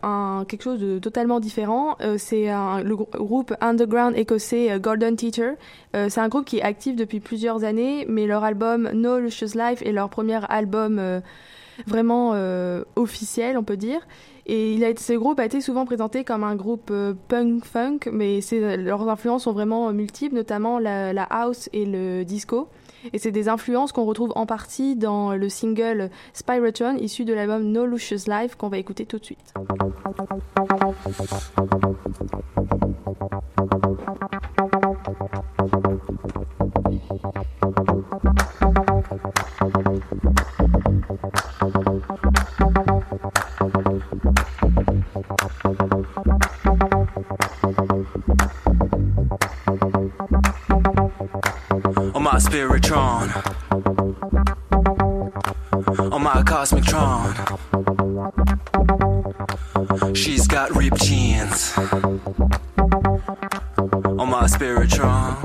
quelque 0.47 0.63
chose 0.63 0.79
de 0.79 0.99
totalement 0.99 1.41
différent. 1.41 1.97
Euh, 2.01 2.15
c'est 2.17 2.45
le 2.47 2.95
grou- 2.95 3.10
groupe 3.12 3.53
underground 3.60 4.17
écossais 4.17 4.79
Golden 4.79 5.17
Teacher. 5.17 5.51
C'est 5.93 6.19
un 6.19 6.29
groupe 6.29 6.45
qui 6.45 6.60
est 6.60 6.62
actif 6.62 6.95
depuis 6.95 7.19
plusieurs 7.19 7.65
années, 7.65 8.05
mais 8.08 8.25
leur 8.25 8.45
album 8.45 8.89
No 8.93 9.19
Lucious 9.19 9.58
Life 9.58 9.81
est 9.81 9.91
leur 9.91 10.10
premier 10.10 10.39
album 10.47 11.01
vraiment 11.88 12.31
officiel, 12.95 13.58
on 13.58 13.63
peut 13.63 13.77
dire. 13.77 13.99
Et 14.47 14.73
il 14.73 14.84
a 14.84 14.95
ce 14.95 15.13
groupe 15.13 15.39
a 15.39 15.45
été 15.45 15.60
souvent 15.60 15.86
présenté 15.86 16.23
comme 16.23 16.43
un 16.43 16.55
groupe 16.55 16.89
euh, 16.91 17.13
punk 17.27 17.65
funk, 17.65 17.99
mais 18.12 18.41
c'est, 18.41 18.77
leurs 18.77 19.10
influences 19.10 19.43
sont 19.43 19.53
vraiment 19.53 19.89
euh, 19.89 19.91
multiples, 19.91 20.36
notamment 20.36 20.77
la, 20.77 21.13
la 21.13 21.23
house 21.23 21.67
et 21.73 21.86
le 21.86 22.23
disco. 22.23 22.69
Et 23.13 23.19
c'est 23.19 23.31
des 23.31 23.49
influences 23.49 23.91
qu'on 23.91 24.05
retrouve 24.05 24.31
en 24.36 24.45
partie 24.45 24.95
dans 24.95 25.34
le 25.34 25.49
single 25.49 26.10
Spyroton, 26.34 26.97
issu 26.97 27.25
de 27.25 27.34
l'album 27.34 27.63
No 27.63 27.86
Lucious 27.86 28.27
Life, 28.27 28.55
qu'on 28.55 28.69
va 28.69 28.77
écouter 28.77 29.05
tout 29.05 29.19
de 29.19 29.25
suite. 29.25 29.53
My 52.36 52.41
spiritron, 52.41 53.32
on 56.12 56.21
my 56.21 56.43
cosmic 56.43 56.84
cosmictron. 56.84 57.34
She's 60.17 60.45
got 60.45 60.76
ripped 60.76 61.00
jeans 61.00 61.71
on 61.78 62.19
my 64.30 64.48
spiritron. 64.48 65.44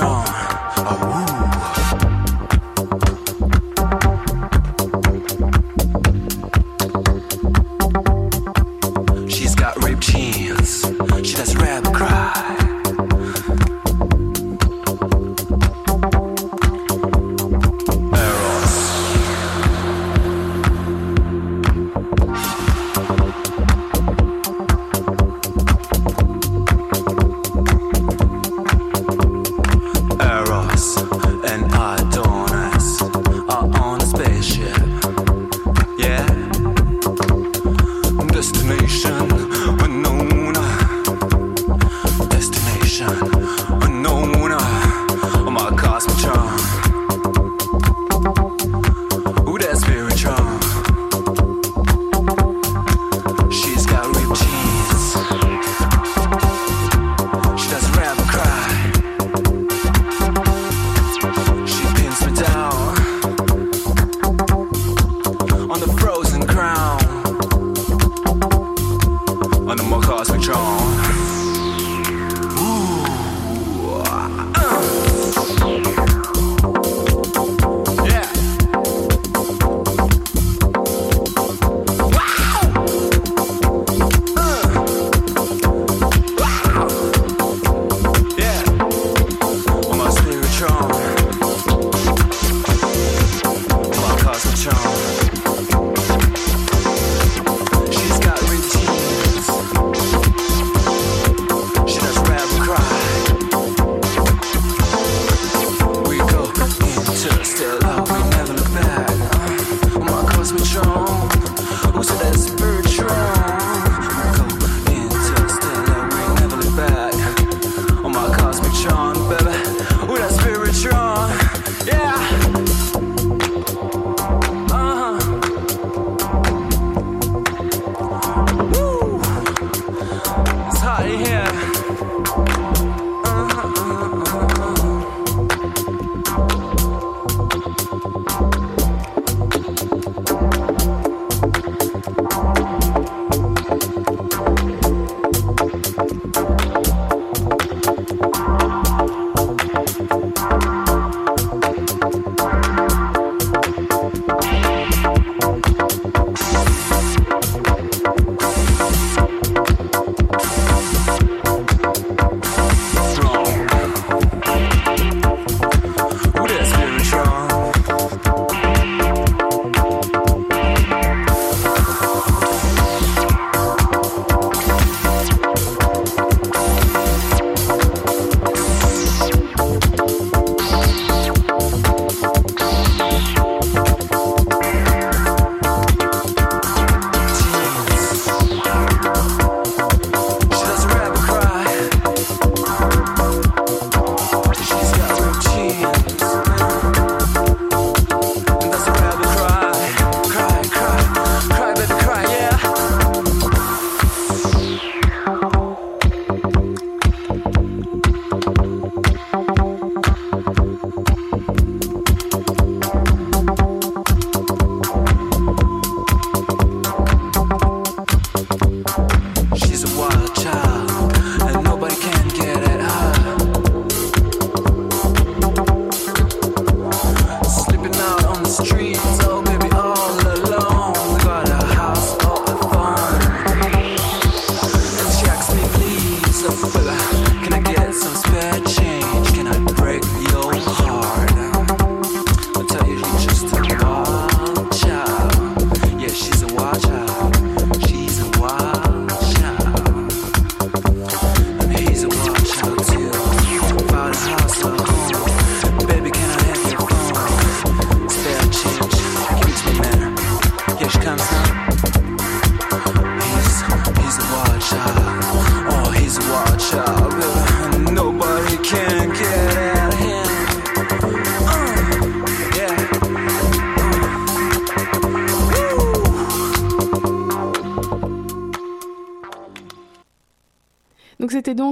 strong. 0.00 0.24
a 0.86 0.94
woo. 1.04 1.79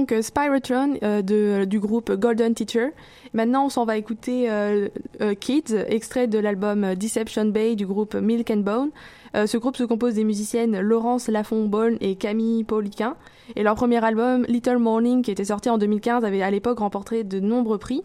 Donc 0.09 0.17
euh, 0.17 0.21
Spyrotron 0.21 0.97
euh, 1.03 1.21
de, 1.21 1.65
du 1.65 1.79
groupe 1.79 2.11
Golden 2.11 2.53
Teacher. 2.55 2.89
Maintenant 3.33 3.65
on 3.65 3.69
s'en 3.69 3.85
va 3.85 3.97
écouter 3.97 4.49
euh, 4.49 4.87
euh, 5.21 5.35
Kids, 5.35 5.75
extrait 5.87 6.27
de 6.27 6.39
l'album 6.39 6.95
Deception 6.95 7.45
Bay 7.45 7.75
du 7.75 7.85
groupe 7.85 8.15
Milk 8.15 8.49
and 8.49 8.57
Bone. 8.57 8.89
Euh, 9.35 9.45
ce 9.45 9.57
groupe 9.57 9.75
se 9.77 9.83
compose 9.83 10.15
des 10.15 10.23
musiciennes 10.23 10.79
Laurence 10.79 11.27
Lafont-Bonne 11.27 11.97
et 12.01 12.15
Camille 12.15 12.63
Pauliquin. 12.63 13.15
Et 13.55 13.61
leur 13.61 13.75
premier 13.75 14.03
album, 14.03 14.45
Little 14.47 14.77
Morning, 14.77 15.21
qui 15.21 15.31
était 15.31 15.45
sorti 15.45 15.69
en 15.69 15.77
2015, 15.77 16.25
avait 16.25 16.41
à 16.41 16.49
l'époque 16.49 16.79
remporté 16.79 17.23
de 17.23 17.39
nombreux 17.39 17.77
prix. 17.77 18.03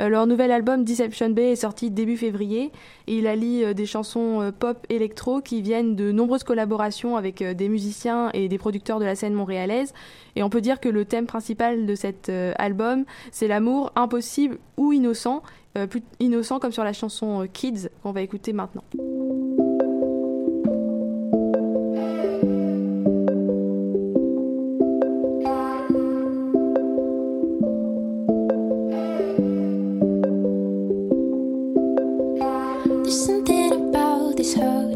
Euh, 0.00 0.08
leur 0.08 0.26
nouvel 0.26 0.50
album 0.50 0.84
Deception 0.84 1.30
Bay 1.30 1.52
est 1.52 1.56
sorti 1.56 1.90
début 1.90 2.16
février 2.16 2.72
et 3.06 3.18
il 3.18 3.26
allie 3.26 3.64
euh, 3.64 3.74
des 3.74 3.86
chansons 3.86 4.40
euh, 4.40 4.50
pop 4.50 4.86
électro 4.88 5.40
qui 5.40 5.60
viennent 5.60 5.94
de 5.94 6.10
nombreuses 6.10 6.42
collaborations 6.42 7.16
avec 7.16 7.42
des 7.42 7.68
musiciens 7.68 8.30
et 8.32 8.48
des 8.48 8.58
producteurs 8.58 8.98
de 8.98 9.04
la 9.04 9.14
scène 9.14 9.34
montréalaise. 9.34 9.92
Et 10.36 10.42
on 10.42 10.48
peut 10.48 10.62
dire 10.62 10.80
que 10.80 10.88
le 10.88 11.04
thème 11.04 11.26
principal 11.26 11.86
de 11.86 11.94
cet 11.94 12.30
album, 12.56 13.04
c'est 13.30 13.48
l'amour 13.48 13.92
impossible 13.96 14.58
ou 14.76 14.92
innocent, 14.92 15.42
innocent 16.20 16.58
comme 16.60 16.72
sur 16.72 16.84
la 16.84 16.92
chanson 16.92 17.46
Kids 17.52 17.88
qu'on 18.02 18.12
va 18.12 18.22
écouter 18.22 18.52
maintenant. 18.52 18.84
this 34.40 34.54
hurt 34.54 34.89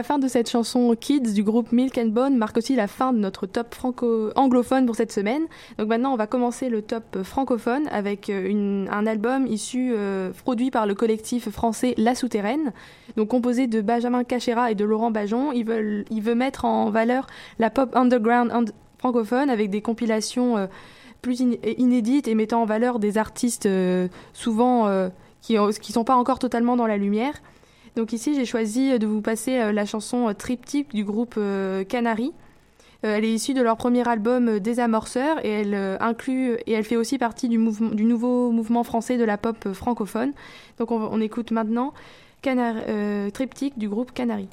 la 0.00 0.04
fin 0.04 0.18
de 0.18 0.28
cette 0.28 0.48
chanson 0.48 0.96
Kids 0.98 1.34
du 1.34 1.42
groupe 1.42 1.72
Milk 1.72 1.98
and 1.98 2.06
Bone 2.06 2.34
marque 2.34 2.56
aussi 2.56 2.74
la 2.74 2.86
fin 2.86 3.12
de 3.12 3.18
notre 3.18 3.44
top 3.44 3.74
franco-anglophone 3.74 4.86
pour 4.86 4.96
cette 4.96 5.12
semaine. 5.12 5.42
Donc 5.76 5.88
maintenant 5.88 6.14
on 6.14 6.16
va 6.16 6.26
commencer 6.26 6.70
le 6.70 6.80
top 6.80 7.22
francophone 7.22 7.86
avec 7.92 8.30
euh, 8.30 8.86
un 8.90 9.06
album 9.06 9.46
issu, 9.46 9.92
euh, 9.94 10.30
produit 10.30 10.70
par 10.70 10.86
le 10.86 10.94
collectif 10.94 11.50
français 11.50 11.92
La 11.98 12.14
Souterraine. 12.14 12.72
Donc 13.18 13.28
composé 13.28 13.66
de 13.66 13.82
Benjamin 13.82 14.24
Cachera 14.24 14.70
et 14.70 14.74
de 14.74 14.86
Laurent 14.86 15.10
Bajon. 15.10 15.52
Il, 15.52 15.66
veut 15.66 16.34
mettre 16.34 16.64
en 16.64 16.88
valeur 16.88 17.26
la 17.58 17.68
pop 17.68 17.94
underground 17.94 18.72
francophone 18.96 19.50
avec 19.50 19.68
des 19.68 19.82
compilations 19.82 20.56
euh, 20.56 20.66
plus 21.20 21.42
in- 21.42 21.56
inédites 21.76 22.26
et 22.26 22.34
mettant 22.34 22.62
en 22.62 22.64
valeur 22.64 23.00
des 23.00 23.18
artistes 23.18 23.68
souvent 24.32 25.10
qui 25.42 25.58
ne 25.58 25.72
sont 25.72 26.04
pas 26.04 26.16
encore 26.16 26.38
totalement 26.38 26.76
dans 26.76 26.86
la 26.86 26.96
lumière. 26.96 27.34
Donc 27.96 28.12
ici, 28.12 28.34
j'ai 28.34 28.44
choisi 28.44 28.98
de 28.98 29.06
vous 29.06 29.20
passer 29.20 29.58
euh, 29.58 29.72
la 29.72 29.84
chanson 29.84 30.28
euh, 30.28 30.32
Triptyque 30.32 30.94
du 30.94 31.04
groupe 31.04 31.34
euh, 31.36 31.84
Canary. 31.84 32.32
Euh, 33.04 33.16
elle 33.16 33.24
est 33.24 33.32
issue 33.32 33.54
de 33.54 33.62
leur 33.62 33.76
premier 33.76 34.06
album 34.06 34.48
euh, 34.48 34.60
Désamorceur 34.60 35.44
et 35.44 35.48
elle 35.48 35.74
euh, 35.74 35.96
inclut 36.00 36.58
et 36.66 36.72
elle 36.72 36.84
fait 36.84 36.96
aussi 36.96 37.16
partie 37.16 37.48
du, 37.48 37.56
mouvement, 37.56 37.90
du 37.90 38.04
nouveau 38.04 38.50
mouvement 38.50 38.84
français 38.84 39.16
de 39.16 39.24
la 39.24 39.38
pop 39.38 39.56
euh, 39.66 39.72
francophone. 39.72 40.32
Donc 40.78 40.90
on, 40.90 41.20
écoute 41.20 41.50
maintenant 41.50 41.92
euh, 42.46 43.30
Triptyque 43.30 43.78
du 43.78 43.88
groupe 43.88 44.12
Canary. 44.12 44.48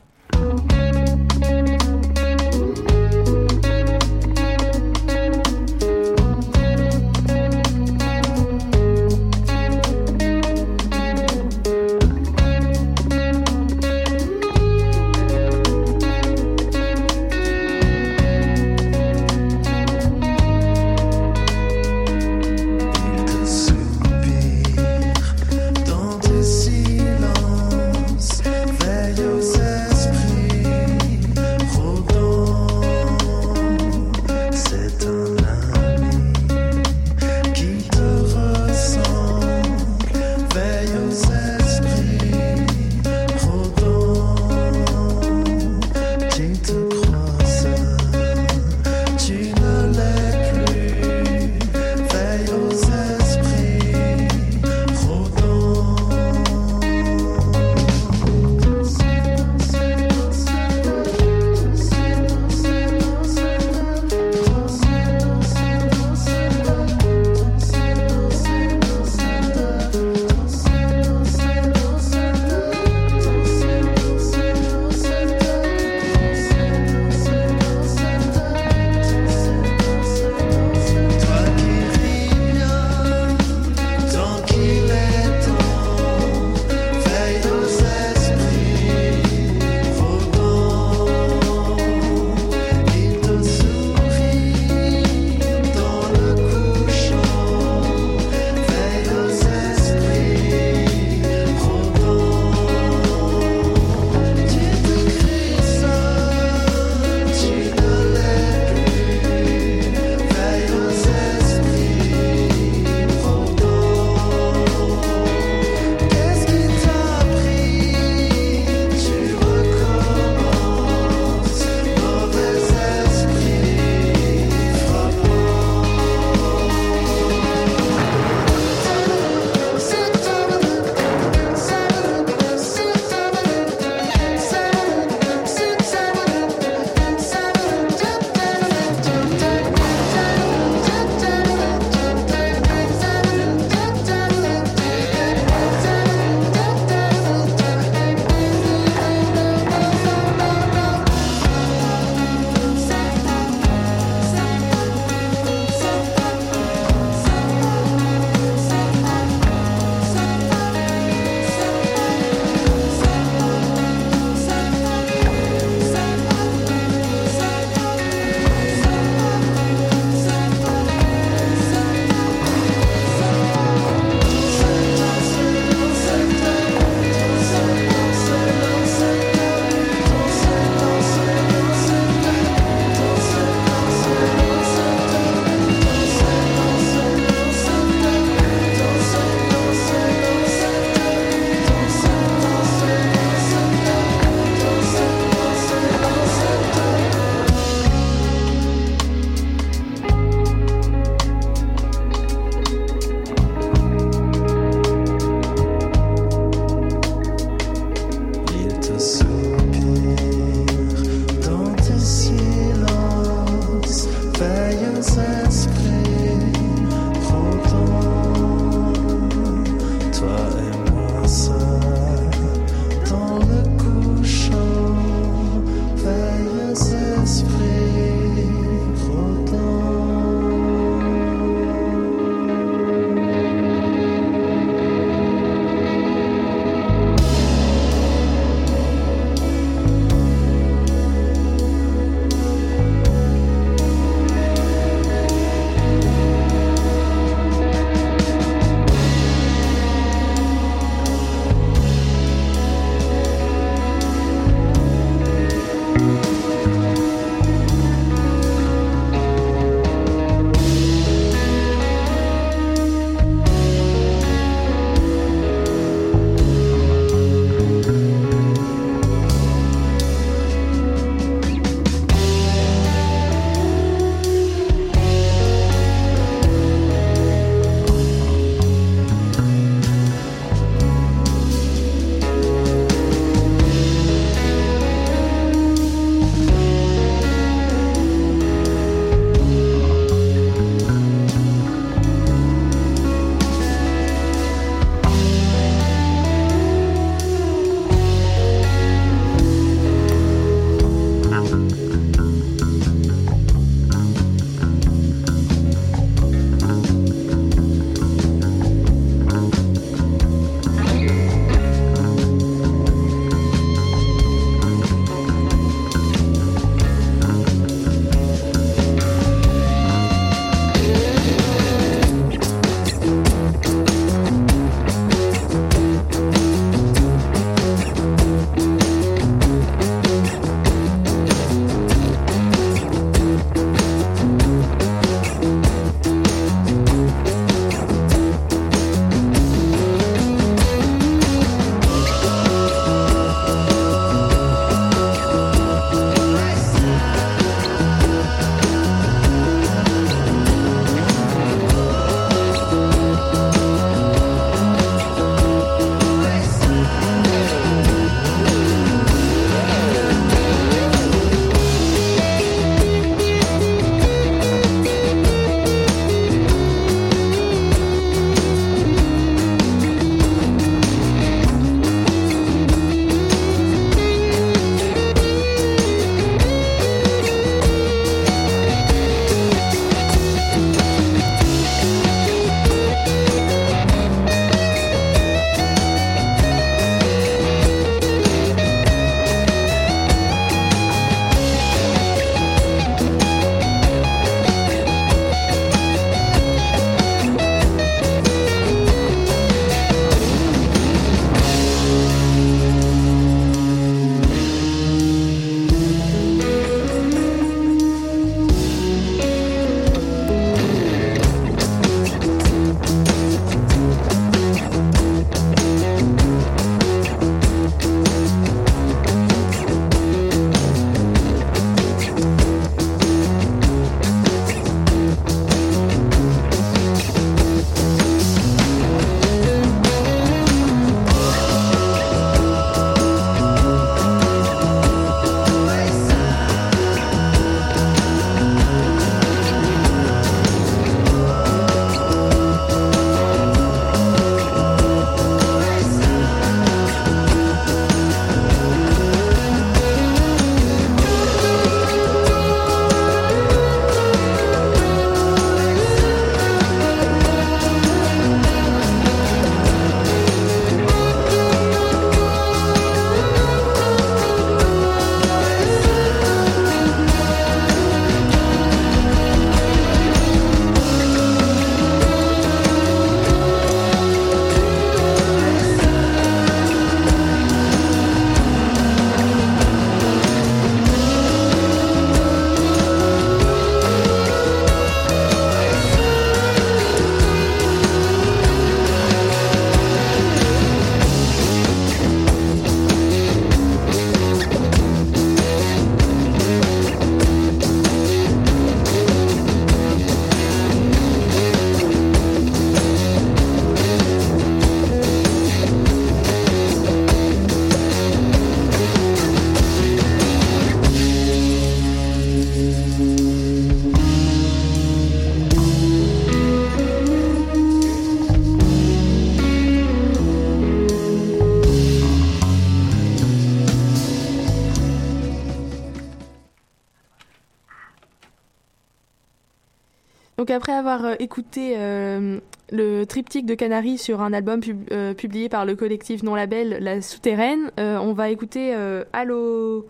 Après 530.58 530.74
avoir 530.74 531.06
euh, 531.06 531.14
écouté 531.20 531.76
euh, 531.78 532.40
le 532.72 533.06
triptyque 533.06 533.46
de 533.46 533.54
Canary 533.54 534.00
sur 534.00 534.22
un 534.22 534.34
album 534.34 534.60
euh, 534.92 535.14
publié 535.14 535.50
par 535.50 535.66
le 535.66 535.76
collectif 535.76 536.24
non 536.24 536.34
label 536.34 536.80
La 536.82 537.02
Souterraine, 537.02 537.72
on 537.78 538.14
va 538.14 538.30
écouter 538.30 538.76
Allo 539.14 539.86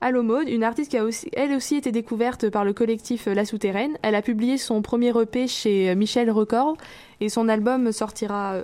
Allo 0.00 0.22
Mode, 0.22 0.48
une 0.48 0.64
artiste 0.64 0.92
qui 0.92 0.96
a 0.96 1.04
aussi, 1.04 1.28
elle 1.34 1.52
aussi 1.52 1.76
été 1.76 1.92
découverte 1.92 2.48
par 2.50 2.64
le 2.64 2.72
collectif 2.72 3.26
La 3.26 3.44
Souterraine. 3.44 3.98
Elle 4.02 4.14
a 4.14 4.22
publié 4.22 4.56
son 4.58 4.80
premier 4.80 5.12
EP 5.20 5.46
chez 5.46 5.94
Michel 5.94 6.30
Record 6.30 6.76
et 7.20 7.28
son 7.28 7.48
album 7.48 7.92
sortira 7.92 8.62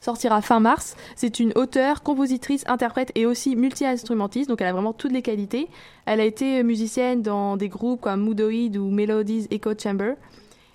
sortira 0.00 0.40
fin 0.40 0.60
mars. 0.60 0.96
C'est 1.16 1.40
une 1.40 1.52
auteure, 1.56 2.02
compositrice, 2.02 2.64
interprète 2.66 3.10
et 3.14 3.26
aussi 3.26 3.56
multi-instrumentiste, 3.56 4.48
donc 4.48 4.60
elle 4.60 4.68
a 4.68 4.72
vraiment 4.72 4.92
toutes 4.92 5.12
les 5.12 5.22
qualités. 5.22 5.68
Elle 6.06 6.20
a 6.20 6.24
été 6.24 6.62
musicienne 6.62 7.22
dans 7.22 7.56
des 7.56 7.68
groupes 7.68 8.02
comme 8.02 8.20
Moodoid 8.20 8.76
ou 8.76 8.90
Melodies 8.90 9.48
Echo 9.50 9.72
Chamber. 9.78 10.14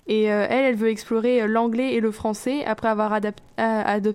Et 0.08 0.32
euh, 0.32 0.46
elle, 0.48 0.64
elle 0.64 0.76
veut 0.76 0.88
explorer 0.88 1.42
euh, 1.42 1.46
l'anglais 1.46 1.94
et 1.94 2.00
le 2.00 2.10
français 2.10 2.64
après 2.64 2.88
avoir 2.88 3.12
adop- 3.18 4.14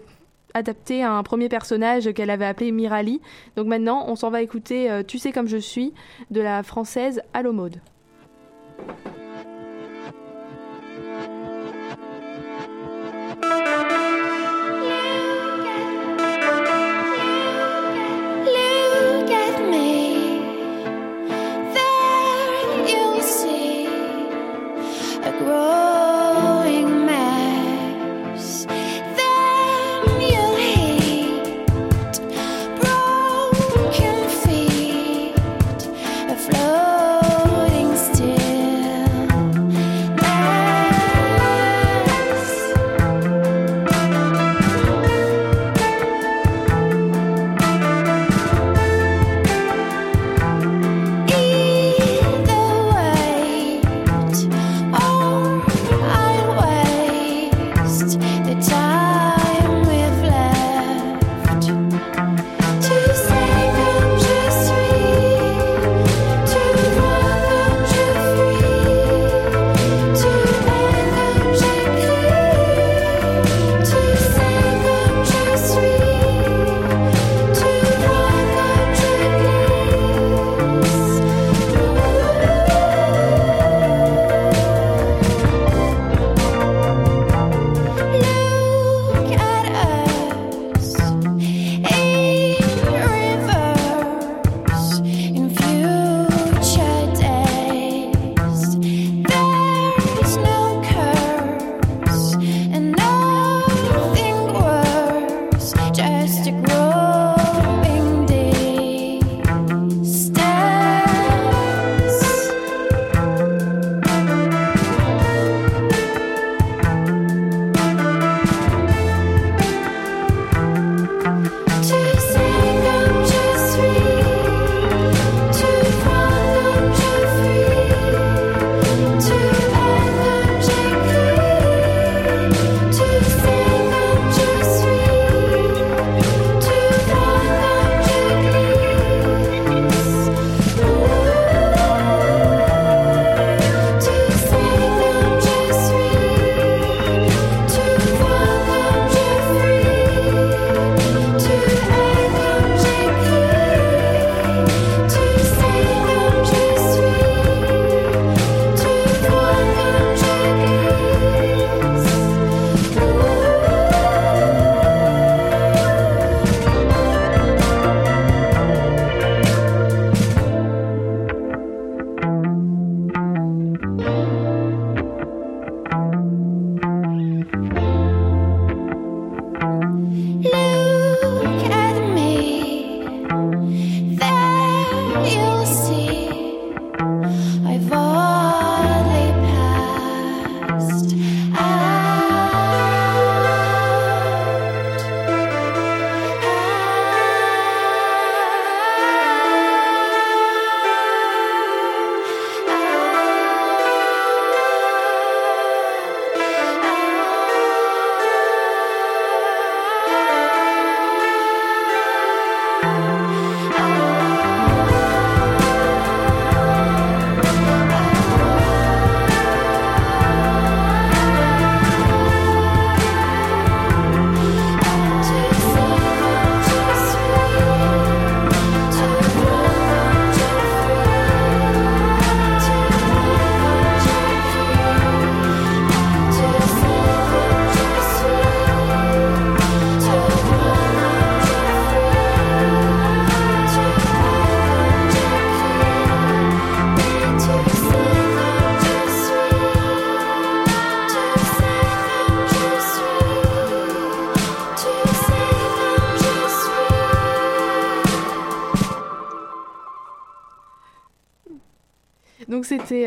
adapté 0.54 1.04
un 1.04 1.22
premier 1.24 1.50
personnage 1.50 2.14
qu'elle 2.14 2.30
avait 2.30 2.46
appelé 2.46 2.72
Mirali. 2.72 3.22
Donc 3.56 3.68
maintenant, 3.68 4.06
on 4.08 4.16
s'en 4.16 4.30
va 4.30 4.42
écouter 4.42 4.90
euh, 4.90 5.04
Tu 5.04 5.18
sais 5.18 5.32
comme 5.32 5.48
je 5.48 5.58
suis 5.58 5.94
de 6.30 6.42
la 6.42 6.64
française 6.64 7.22
Allo 7.34 7.54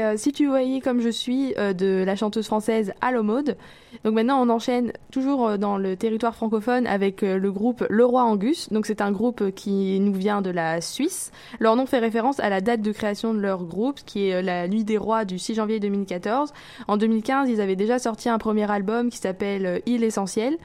euh, 0.04 0.16
Si 0.16 0.32
tu 0.32 0.46
voyais 0.46 0.80
comme 0.80 1.00
je 1.00 1.08
suis 1.08 1.54
euh, 1.58 1.72
de 1.72 2.04
la 2.04 2.16
chanteuse 2.16 2.46
française 2.46 2.92
Alomode. 3.00 3.56
Donc 4.04 4.14
maintenant 4.14 4.40
on 4.40 4.48
enchaîne 4.50 4.92
toujours 5.10 5.46
euh, 5.46 5.56
dans 5.56 5.78
le 5.78 5.96
territoire 5.96 6.34
francophone 6.34 6.86
avec 6.86 7.22
le 7.22 7.50
groupe 7.50 7.84
Le 7.88 8.04
Roi 8.04 8.22
Angus. 8.22 8.68
Donc 8.72 8.86
c'est 8.86 9.00
un 9.00 9.10
groupe 9.12 9.50
qui 9.52 9.98
nous 10.00 10.12
vient 10.12 10.42
de 10.42 10.50
la 10.50 10.80
Suisse. 10.80 11.32
Leur 11.58 11.76
nom 11.76 11.86
fait 11.86 11.98
référence 11.98 12.40
à 12.40 12.48
la 12.48 12.60
date 12.60 12.82
de 12.82 12.92
création 12.92 13.34
de 13.34 13.40
leur 13.40 13.64
groupe 13.64 14.00
qui 14.04 14.28
est 14.28 14.42
la 14.42 14.68
Nuit 14.68 14.84
des 14.84 14.98
Rois 14.98 15.24
du 15.24 15.38
6 15.38 15.54
janvier 15.54 15.80
2014. 15.80 16.52
En 16.88 16.96
2015 16.96 17.48
ils 17.48 17.60
avaient 17.60 17.76
déjà 17.76 17.98
sorti 17.98 18.28
un 18.28 18.38
premier 18.38 18.70
album 18.70 19.10
qui 19.10 19.18
s'appelle 19.18 19.82
Île 19.86 20.04
Essentielle. 20.04 20.56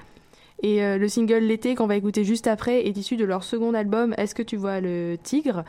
Et 0.62 0.82
le 0.98 1.08
single 1.08 1.40
L'été 1.40 1.74
qu'on 1.74 1.88
va 1.88 1.96
écouter 1.96 2.26
juste 2.26 2.46
après 2.46 2.86
est 2.86 2.98
issu 2.98 3.16
de 3.16 3.24
leur 3.24 3.44
second 3.44 3.74
album 3.74 4.14
Est-ce 4.18 4.36
que 4.36 4.44
tu 4.44 4.58
vois 4.58 4.82
le 4.82 5.18
tigre? 5.24 5.64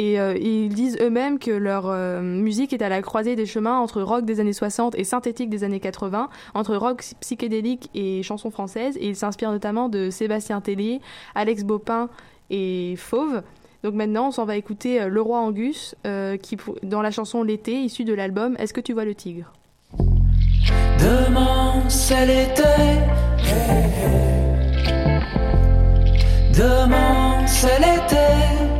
Et 0.00 0.18
euh, 0.18 0.34
ils 0.38 0.70
disent 0.70 0.96
eux-mêmes 0.98 1.38
que 1.38 1.50
leur 1.50 1.84
euh, 1.86 2.22
musique 2.22 2.72
est 2.72 2.80
à 2.80 2.88
la 2.88 3.02
croisée 3.02 3.36
des 3.36 3.44
chemins 3.44 3.78
entre 3.78 4.00
rock 4.00 4.24
des 4.24 4.40
années 4.40 4.54
60 4.54 4.94
et 4.98 5.04
synthétique 5.04 5.50
des 5.50 5.62
années 5.62 5.78
80, 5.78 6.30
entre 6.54 6.74
rock 6.74 7.04
psychédélique 7.20 7.90
et 7.94 8.22
chansons 8.22 8.50
françaises. 8.50 8.96
Et 8.96 9.08
ils 9.08 9.16
s'inspirent 9.16 9.52
notamment 9.52 9.90
de 9.90 10.08
Sébastien 10.08 10.62
Tellier, 10.62 11.02
Alex 11.34 11.64
Bopin 11.64 12.08
et 12.48 12.94
Fauve. 12.96 13.42
Donc 13.82 13.92
maintenant, 13.92 14.28
on 14.28 14.30
s'en 14.30 14.46
va 14.46 14.56
écouter 14.56 15.02
euh, 15.02 15.08
Le 15.08 15.20
Roi 15.20 15.38
Angus, 15.38 15.94
qui, 16.40 16.56
dans 16.82 17.02
la 17.02 17.10
chanson 17.10 17.42
L'été, 17.42 17.82
issue 17.82 18.04
de 18.04 18.14
l'album 18.14 18.56
Est-ce 18.58 18.72
que 18.72 18.80
tu 18.80 18.94
vois 18.94 19.04
le 19.04 19.14
tigre? 19.14 19.52
Demain 20.98 21.86
c'est 21.90 22.24
l'été. 22.24 22.62
Demain 26.54 27.46
c'est 27.46 27.78
l'été. 27.80 28.79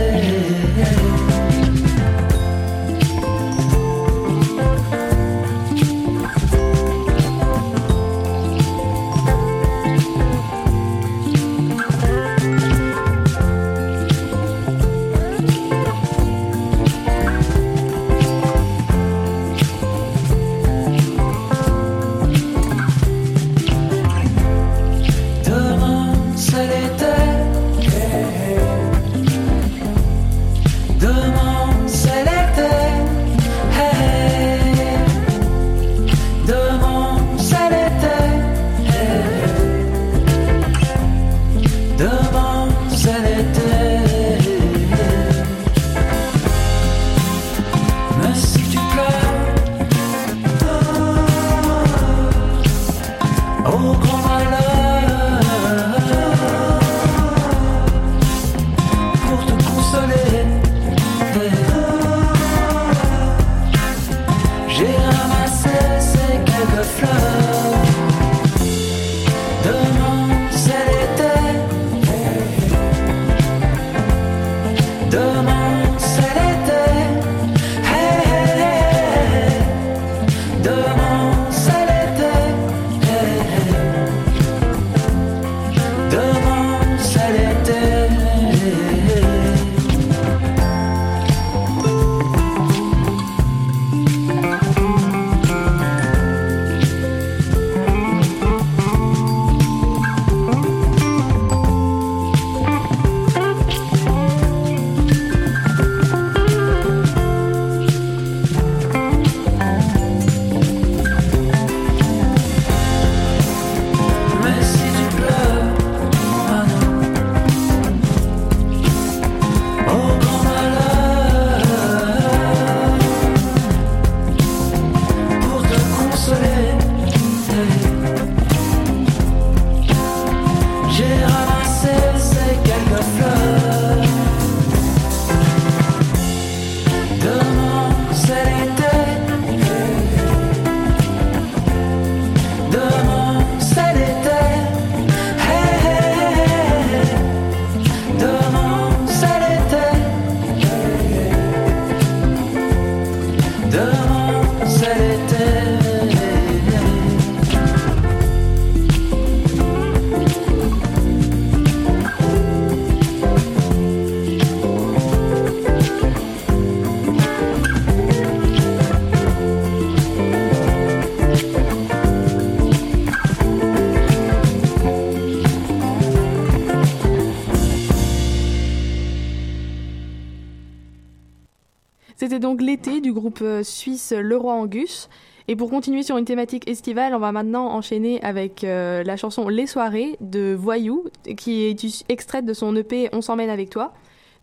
groupe 183.13 183.39
euh, 183.41 183.63
suisse 183.63 184.13
Le 184.17 184.37
Roi 184.37 184.53
Angus. 184.53 185.09
Et 185.47 185.55
pour 185.55 185.69
continuer 185.69 186.03
sur 186.03 186.17
une 186.17 186.25
thématique 186.25 186.69
estivale, 186.69 187.13
on 187.13 187.19
va 187.19 187.31
maintenant 187.31 187.67
enchaîner 187.67 188.21
avec 188.21 188.63
euh, 188.63 189.03
la 189.03 189.17
chanson 189.17 189.47
Les 189.49 189.67
Soirées 189.67 190.17
de 190.21 190.53
Voyou, 190.53 191.05
qui 191.35 191.63
est 191.63 192.05
extraite 192.09 192.45
de 192.45 192.53
son 192.53 192.75
EP 192.75 193.09
On 193.11 193.21
s'emmène 193.21 193.49
avec 193.49 193.69
toi. 193.69 193.93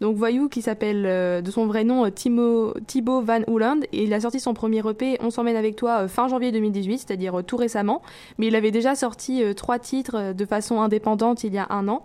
Donc 0.00 0.16
Voyou, 0.16 0.48
qui 0.48 0.62
s'appelle 0.62 1.04
euh, 1.06 1.40
de 1.40 1.50
son 1.50 1.66
vrai 1.66 1.84
nom 1.84 2.08
Timo, 2.10 2.74
Thibaut 2.86 3.22
Van 3.22 3.40
Hooland, 3.46 3.80
et 3.92 4.04
il 4.04 4.12
a 4.12 4.20
sorti 4.20 4.40
son 4.40 4.54
premier 4.54 4.82
EP 4.88 5.18
On 5.20 5.30
s'emmène 5.30 5.56
avec 5.56 5.76
toi 5.76 6.08
fin 6.08 6.28
janvier 6.28 6.52
2018, 6.52 6.98
c'est-à-dire 6.98 7.42
tout 7.46 7.56
récemment. 7.56 8.02
Mais 8.38 8.48
il 8.48 8.56
avait 8.56 8.70
déjà 8.70 8.94
sorti 8.94 9.42
trois 9.54 9.78
titres 9.78 10.32
de 10.34 10.44
façon 10.44 10.80
indépendante 10.80 11.44
il 11.44 11.54
y 11.54 11.58
a 11.58 11.66
un 11.70 11.88
an. 11.88 12.02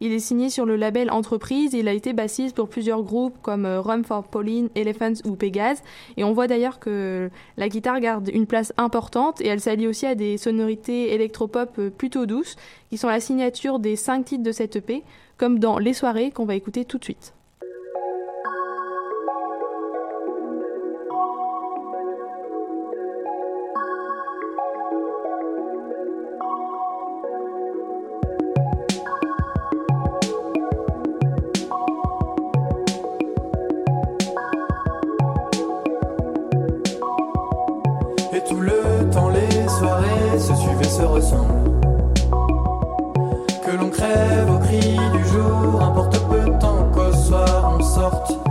Il 0.00 0.12
est 0.12 0.18
signé 0.18 0.50
sur 0.50 0.66
le 0.66 0.76
label 0.76 1.10
Entreprise 1.10 1.72
il 1.72 1.88
a 1.88 1.92
été 1.92 2.12
bassiste 2.12 2.54
pour 2.54 2.68
plusieurs 2.68 3.02
groupes 3.02 3.36
comme 3.42 3.64
euh, 3.64 3.80
Rum 3.80 4.04
for 4.04 4.24
Pauline, 4.24 4.68
Elephants 4.74 5.22
ou 5.24 5.36
Pégase. 5.36 5.82
Et 6.16 6.24
on 6.24 6.32
voit 6.32 6.46
d'ailleurs 6.46 6.78
que 6.78 7.30
la 7.56 7.68
guitare 7.68 8.00
garde 8.00 8.30
une 8.32 8.46
place 8.46 8.72
importante 8.76 9.40
et 9.40 9.46
elle 9.46 9.60
s'allie 9.60 9.86
aussi 9.86 10.06
à 10.06 10.14
des 10.14 10.36
sonorités 10.36 11.14
électropop 11.14 11.78
euh, 11.78 11.90
plutôt 11.90 12.26
douces 12.26 12.56
qui 12.90 12.98
sont 12.98 13.08
la 13.08 13.20
signature 13.20 13.78
des 13.78 13.96
cinq 13.96 14.26
titres 14.26 14.44
de 14.44 14.52
cette 14.52 14.76
EP, 14.76 15.02
comme 15.36 15.58
dans 15.58 15.78
Les 15.78 15.94
Soirées 15.94 16.30
qu'on 16.30 16.44
va 16.44 16.54
écouter 16.54 16.84
tout 16.84 16.98
de 16.98 17.04
suite. 17.04 17.35
Tout 38.48 38.60
le 38.60 39.10
temps, 39.10 39.28
les 39.28 39.68
soirées 39.68 40.38
se 40.38 40.54
suivent 40.54 40.80
et 40.80 40.88
se 40.88 41.02
ressemblent. 41.02 41.70
Que 43.64 43.76
l'on 43.76 43.90
crève 43.90 44.50
au 44.54 44.58
cri 44.58 44.96
du 45.12 45.24
jour, 45.28 45.82
importe 45.82 46.18
peu 46.28 46.52
tant 46.60 46.90
qu'au 46.92 47.12
soir 47.12 47.76
on 47.78 47.82
sorte. 47.82 48.45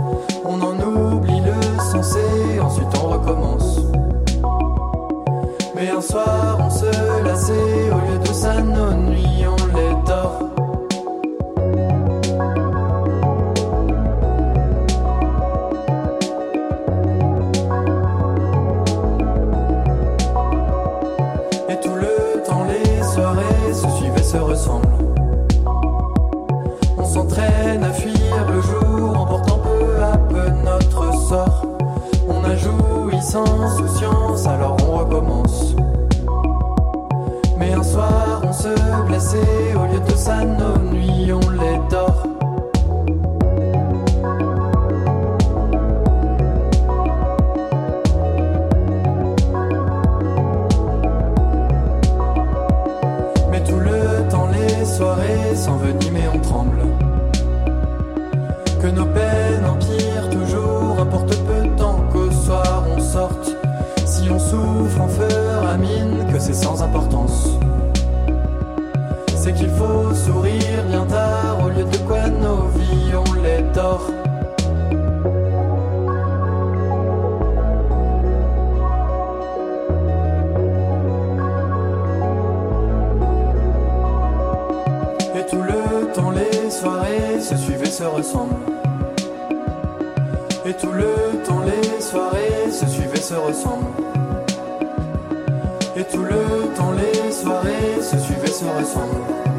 Se 98.18 98.24
suivent 98.24 98.44
et 98.44 98.48
se 98.48 98.64
ressemblent. 98.64 99.55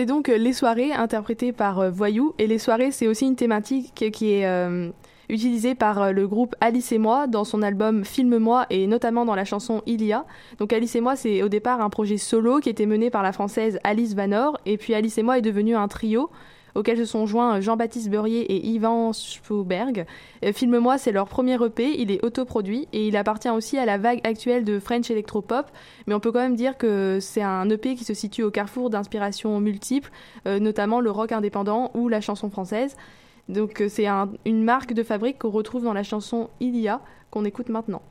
C'était 0.00 0.14
donc 0.14 0.30
euh, 0.30 0.38
Les 0.38 0.54
Soirées, 0.54 0.94
interprétées 0.94 1.52
par 1.52 1.78
euh, 1.78 1.90
Voyou. 1.90 2.32
Et 2.38 2.46
Les 2.46 2.56
Soirées, 2.56 2.90
c'est 2.90 3.06
aussi 3.06 3.26
une 3.26 3.36
thématique 3.36 4.10
qui 4.10 4.32
est 4.32 4.46
euh, 4.46 4.88
utilisée 5.28 5.74
par 5.74 6.14
le 6.14 6.26
groupe 6.26 6.56
Alice 6.62 6.90
et 6.92 6.96
moi 6.96 7.26
dans 7.26 7.44
son 7.44 7.60
album 7.60 8.02
Filme-moi 8.06 8.64
et 8.70 8.86
notamment 8.86 9.26
dans 9.26 9.34
la 9.34 9.44
chanson 9.44 9.82
Il 9.84 10.02
y 10.02 10.14
a. 10.14 10.24
Donc 10.58 10.72
Alice 10.72 10.96
et 10.96 11.02
moi, 11.02 11.16
c'est 11.16 11.42
au 11.42 11.50
départ 11.50 11.82
un 11.82 11.90
projet 11.90 12.16
solo 12.16 12.60
qui 12.60 12.70
était 12.70 12.86
mené 12.86 13.10
par 13.10 13.22
la 13.22 13.32
française 13.32 13.78
Alice 13.84 14.14
Vanor. 14.14 14.58
Et 14.64 14.78
puis 14.78 14.94
Alice 14.94 15.18
et 15.18 15.22
moi 15.22 15.36
est 15.36 15.42
devenu 15.42 15.76
un 15.76 15.86
trio 15.86 16.30
auquel 16.74 16.96
se 16.98 17.04
sont 17.04 17.26
joints 17.26 17.60
Jean-Baptiste 17.60 18.10
Beurrier 18.10 18.40
et 18.52 18.66
Yvan 18.68 19.12
Spauberg. 19.12 20.06
Euh, 20.44 20.52
Filme-moi, 20.52 20.98
c'est 20.98 21.12
leur 21.12 21.26
premier 21.28 21.54
EP, 21.64 22.00
il 22.00 22.10
est 22.10 22.24
autoproduit 22.24 22.88
et 22.92 23.06
il 23.08 23.16
appartient 23.16 23.50
aussi 23.50 23.78
à 23.78 23.84
la 23.86 23.98
vague 23.98 24.20
actuelle 24.24 24.64
de 24.64 24.78
French 24.78 25.10
Electropop, 25.10 25.66
mais 26.06 26.14
on 26.14 26.20
peut 26.20 26.32
quand 26.32 26.40
même 26.40 26.56
dire 26.56 26.76
que 26.78 27.18
c'est 27.20 27.42
un 27.42 27.68
EP 27.70 27.94
qui 27.94 28.04
se 28.04 28.14
situe 28.14 28.42
au 28.42 28.50
carrefour 28.50 28.90
d'inspirations 28.90 29.60
multiples, 29.60 30.10
euh, 30.46 30.58
notamment 30.58 31.00
le 31.00 31.10
rock 31.10 31.32
indépendant 31.32 31.90
ou 31.94 32.08
la 32.08 32.20
chanson 32.20 32.50
française. 32.50 32.96
Donc 33.48 33.80
euh, 33.80 33.88
c'est 33.88 34.06
un- 34.06 34.30
une 34.44 34.62
marque 34.62 34.92
de 34.92 35.02
fabrique 35.02 35.38
qu'on 35.40 35.50
retrouve 35.50 35.82
dans 35.82 35.92
la 35.92 36.02
chanson 36.04 36.50
Il 36.60 36.76
y 36.78 36.88
a, 36.88 37.00
qu'on 37.30 37.44
écoute 37.44 37.68
maintenant. 37.68 38.02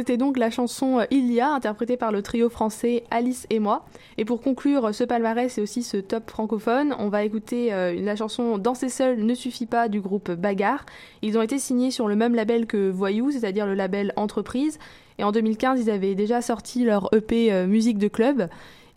C'était 0.00 0.16
donc 0.16 0.38
la 0.38 0.48
chanson 0.48 1.04
Il 1.10 1.30
y 1.30 1.40
a, 1.40 1.50
interprétée 1.50 1.98
par 1.98 2.10
le 2.10 2.22
trio 2.22 2.48
français 2.48 3.04
Alice 3.10 3.46
et 3.50 3.58
moi. 3.58 3.84
Et 4.16 4.24
pour 4.24 4.40
conclure 4.40 4.94
ce 4.94 5.04
palmarès 5.04 5.58
et 5.58 5.60
aussi 5.60 5.82
ce 5.82 5.98
top 5.98 6.30
francophone, 6.30 6.94
on 6.98 7.10
va 7.10 7.22
écouter 7.22 7.70
euh, 7.74 7.92
la 8.00 8.16
chanson 8.16 8.56
Danser 8.56 8.88
seul 8.88 9.22
ne 9.22 9.34
suffit 9.34 9.66
pas 9.66 9.88
du 9.88 10.00
groupe 10.00 10.30
Bagarre. 10.30 10.86
Ils 11.20 11.36
ont 11.36 11.42
été 11.42 11.58
signés 11.58 11.90
sur 11.90 12.08
le 12.08 12.16
même 12.16 12.34
label 12.34 12.66
que 12.66 12.88
Voyou, 12.88 13.30
c'est-à-dire 13.30 13.66
le 13.66 13.74
label 13.74 14.14
Entreprise. 14.16 14.78
Et 15.18 15.24
en 15.24 15.32
2015, 15.32 15.82
ils 15.82 15.90
avaient 15.90 16.14
déjà 16.14 16.40
sorti 16.40 16.82
leur 16.82 17.12
EP 17.12 17.52
euh, 17.52 17.66
Musique 17.66 17.98
de 17.98 18.08
club. 18.08 18.48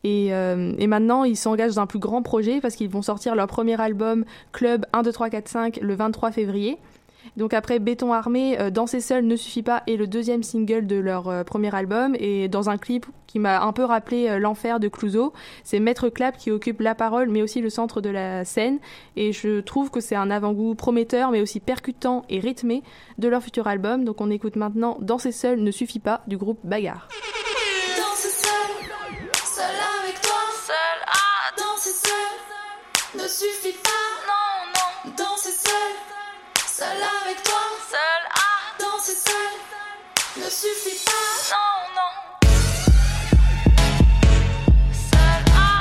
Euh, 0.05 0.73
et 0.77 0.87
maintenant, 0.87 1.25
ils 1.25 1.35
s'engagent 1.35 1.75
dans 1.75 1.81
un 1.81 1.87
plus 1.87 1.99
grand 1.99 2.21
projet 2.21 2.61
parce 2.61 2.75
qu'ils 2.75 2.89
vont 2.89 3.01
sortir 3.01 3.35
leur 3.35 3.47
premier 3.47 3.79
album 3.79 4.23
Club 4.53 4.85
1, 4.93 5.03
2, 5.03 5.11
3, 5.11 5.29
4, 5.29 5.47
5 5.49 5.79
le 5.81 5.95
23 5.95 6.31
février. 6.31 6.77
Donc 7.37 7.53
après 7.53 7.79
Béton 7.79 8.13
Armé, 8.13 8.59
euh, 8.59 8.69
Danser 8.69 9.01
seul 9.01 9.25
ne 9.25 9.35
suffit 9.35 9.63
pas 9.63 9.83
est 9.87 9.95
le 9.95 10.07
deuxième 10.07 10.43
single 10.43 10.85
de 10.85 10.97
leur 10.97 11.27
euh, 11.27 11.43
premier 11.43 11.73
album 11.73 12.15
et 12.19 12.47
dans 12.47 12.69
un 12.69 12.77
clip 12.77 13.05
qui 13.27 13.39
m'a 13.39 13.61
un 13.63 13.73
peu 13.73 13.83
rappelé 13.83 14.27
euh, 14.29 14.39
l'enfer 14.39 14.79
de 14.79 14.87
Clouseau, 14.87 15.33
c'est 15.63 15.79
Maître 15.79 16.09
Clap 16.09 16.37
qui 16.37 16.51
occupe 16.51 16.81
la 16.81 16.95
parole 16.95 17.29
mais 17.29 17.41
aussi 17.41 17.61
le 17.61 17.69
centre 17.69 18.01
de 18.01 18.09
la 18.09 18.45
scène 18.45 18.79
et 19.15 19.31
je 19.31 19.61
trouve 19.61 19.89
que 19.89 19.99
c'est 19.99 20.15
un 20.15 20.29
avant-goût 20.29 20.75
prometteur 20.75 21.31
mais 21.31 21.41
aussi 21.41 21.59
percutant 21.59 22.23
et 22.29 22.39
rythmé 22.39 22.83
de 23.17 23.27
leur 23.27 23.41
futur 23.41 23.67
album. 23.67 24.05
Donc 24.05 24.21
on 24.21 24.29
écoute 24.29 24.55
maintenant 24.55 24.97
Danser 25.01 25.31
seul 25.31 25.61
ne 25.61 25.71
suffit 25.71 25.99
pas 25.99 26.21
du 26.27 26.37
groupe 26.37 26.59
Bagarre. 26.63 27.07
Danser 27.97 28.29
seul, 28.29 29.31
seul 29.43 29.75
avec 30.03 30.21
toi. 30.21 30.33
Seul 30.65 30.75
à 31.07 31.59
danser 31.59 31.93
seul 31.93 33.21
ne 33.21 33.27
suffit 33.27 33.77
pas. 33.83 34.12
Seul 36.83 37.01
avec 37.21 37.43
toi. 37.43 37.61
Seul 37.91 38.23
à 38.29 38.47
danser 38.79 39.17
seul 39.25 39.53
ne 40.43 40.49
suffit 40.49 40.99
pas. 41.05 41.25
Non, 41.51 41.73
non. 41.95 42.11
Seul 45.11 45.43
à. 45.55 45.79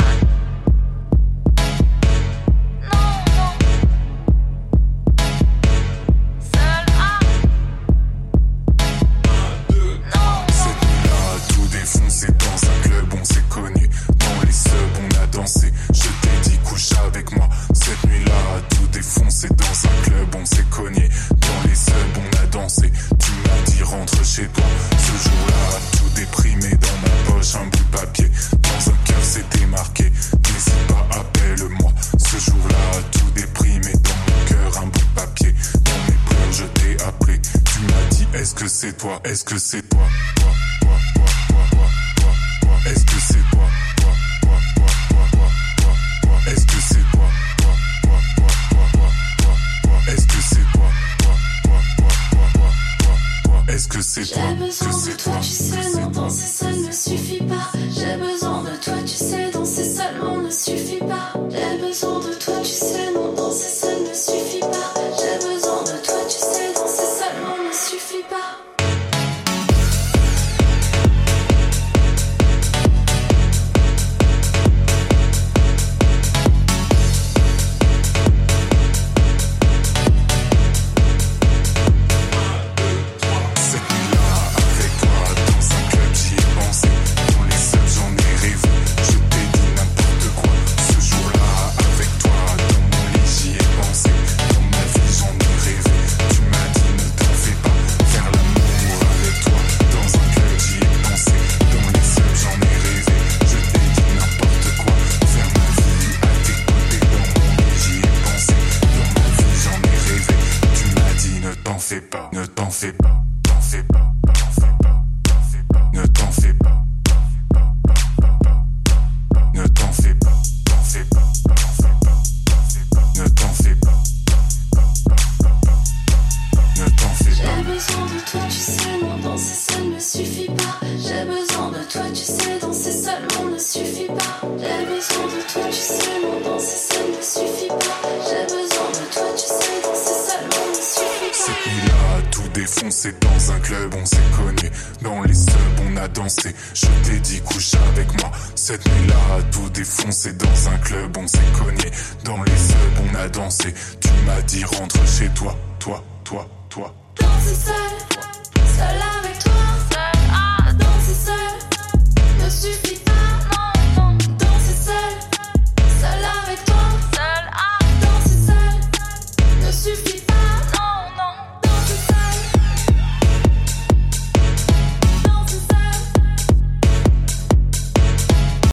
Non, 2.93 3.11
non. 3.37 3.53
Seul 6.53 6.87
à. 6.99 7.21
Cette 10.53 10.83
nuit-là, 10.87 11.21
tout 11.49 11.69
défoncé 11.73 12.27
dans 12.27 12.59
un 12.69 12.79
club, 12.83 13.07
on 13.21 13.25
s'est 13.25 13.49
connu. 13.49 13.87
Dans 14.19 14.41
les 14.47 14.53
subs, 14.53 14.99
on 15.01 15.23
a 15.23 15.27
dansé. 15.27 15.73
Je 15.93 16.09
t'ai 16.23 16.41
avec 16.91 17.30
moi. 17.37 17.49
Cette 17.72 18.05
nuit-là, 18.11 18.61
tout 18.70 18.87
défoncé 18.89 19.49
dans 19.49 19.89
un 19.89 20.03
club, 20.03 20.35
on 20.41 20.45
s'est 20.45 20.64
cogné. 20.70 21.09
Dans 21.30 21.68
les 21.68 21.74
subs, 21.74 21.93
on 22.16 22.43
a 22.43 22.47
dansé. 22.47 22.91
Tu 23.18 23.30
m'as 23.45 23.70
dit 23.70 23.83
rentre 23.83 24.24
chez 24.24 24.47
toi. 24.47 24.64
Ce 24.99 25.28
jour-là, 25.28 25.78
tout 25.93 26.09
déprimé 26.16 26.70
dans 26.76 26.99
ma 27.03 27.33
poche, 27.33 27.55
un 27.55 27.66
bout 27.66 27.78
de 27.78 27.97
papier. 27.97 28.30
Dans 28.62 28.91
un 28.91 28.97
cœur, 29.05 29.22
c'était 29.22 29.66
marqué. 29.66 30.05
N'hésite 30.05 30.87
pas, 30.89 31.07
appelle-moi. 31.18 31.93
Ce 32.18 32.51
jour-là, 32.51 33.01
tout 33.12 33.30
déprimé 33.35 33.93
dans 33.93 34.33
mon 34.33 34.45
cœur, 34.47 34.83
un 34.83 34.87
bout 34.87 34.99
de 34.99 35.20
papier. 35.20 35.55
Dans 35.85 36.01
mes 36.09 36.18
pleurs, 36.26 36.53
je 36.53 36.64
t'ai 36.64 37.03
appelé. 37.05 37.41
Tu 37.41 37.78
m'as 37.80 38.09
dit, 38.11 38.26
est-ce 38.35 38.55
que 38.55 38.66
c'est 38.66 38.97
toi? 38.97 39.20
Est-ce 39.24 39.45
que 39.45 39.59
c'est 39.59 39.89
toi, 39.89 40.07
toi, 40.37 40.53
toi, 40.80 40.91
toi, 41.14 41.24
toi, 41.49 41.66
toi, 41.70 41.87
toi, 42.16 42.33
toi 42.61 42.91
Est-ce 42.91 43.05
que 43.05 43.20
c'est 43.20 43.51
toi 43.51 43.52
est-ce 53.73 53.89
que 53.89 54.03
c'est 54.03 54.25
toi, 54.25 54.43
J'ai 54.49 54.64
besoin 54.66 54.93
de 54.93 55.16
toi, 55.16 55.33
tu 55.41 55.49
sais, 55.49 56.01
non, 56.01 56.07
danser 56.09 56.47
seul 56.47 56.87
ne 56.87 56.93
suffit 56.93 57.43
pas. 57.45 57.73
J'ai 57.91 58.16
besoin 58.16 58.62
de 58.64 58.77
toi, 58.83 58.95
tu 59.01 59.14
sais, 59.14 59.51
danser 59.51 59.85
seulement 59.85 60.37
ne 60.39 60.51
suffit 60.51 60.99
pas. 60.99 61.33
J'ai 61.51 61.79
besoin 61.87 62.20
de 62.20 62.35
toi, 62.35 62.52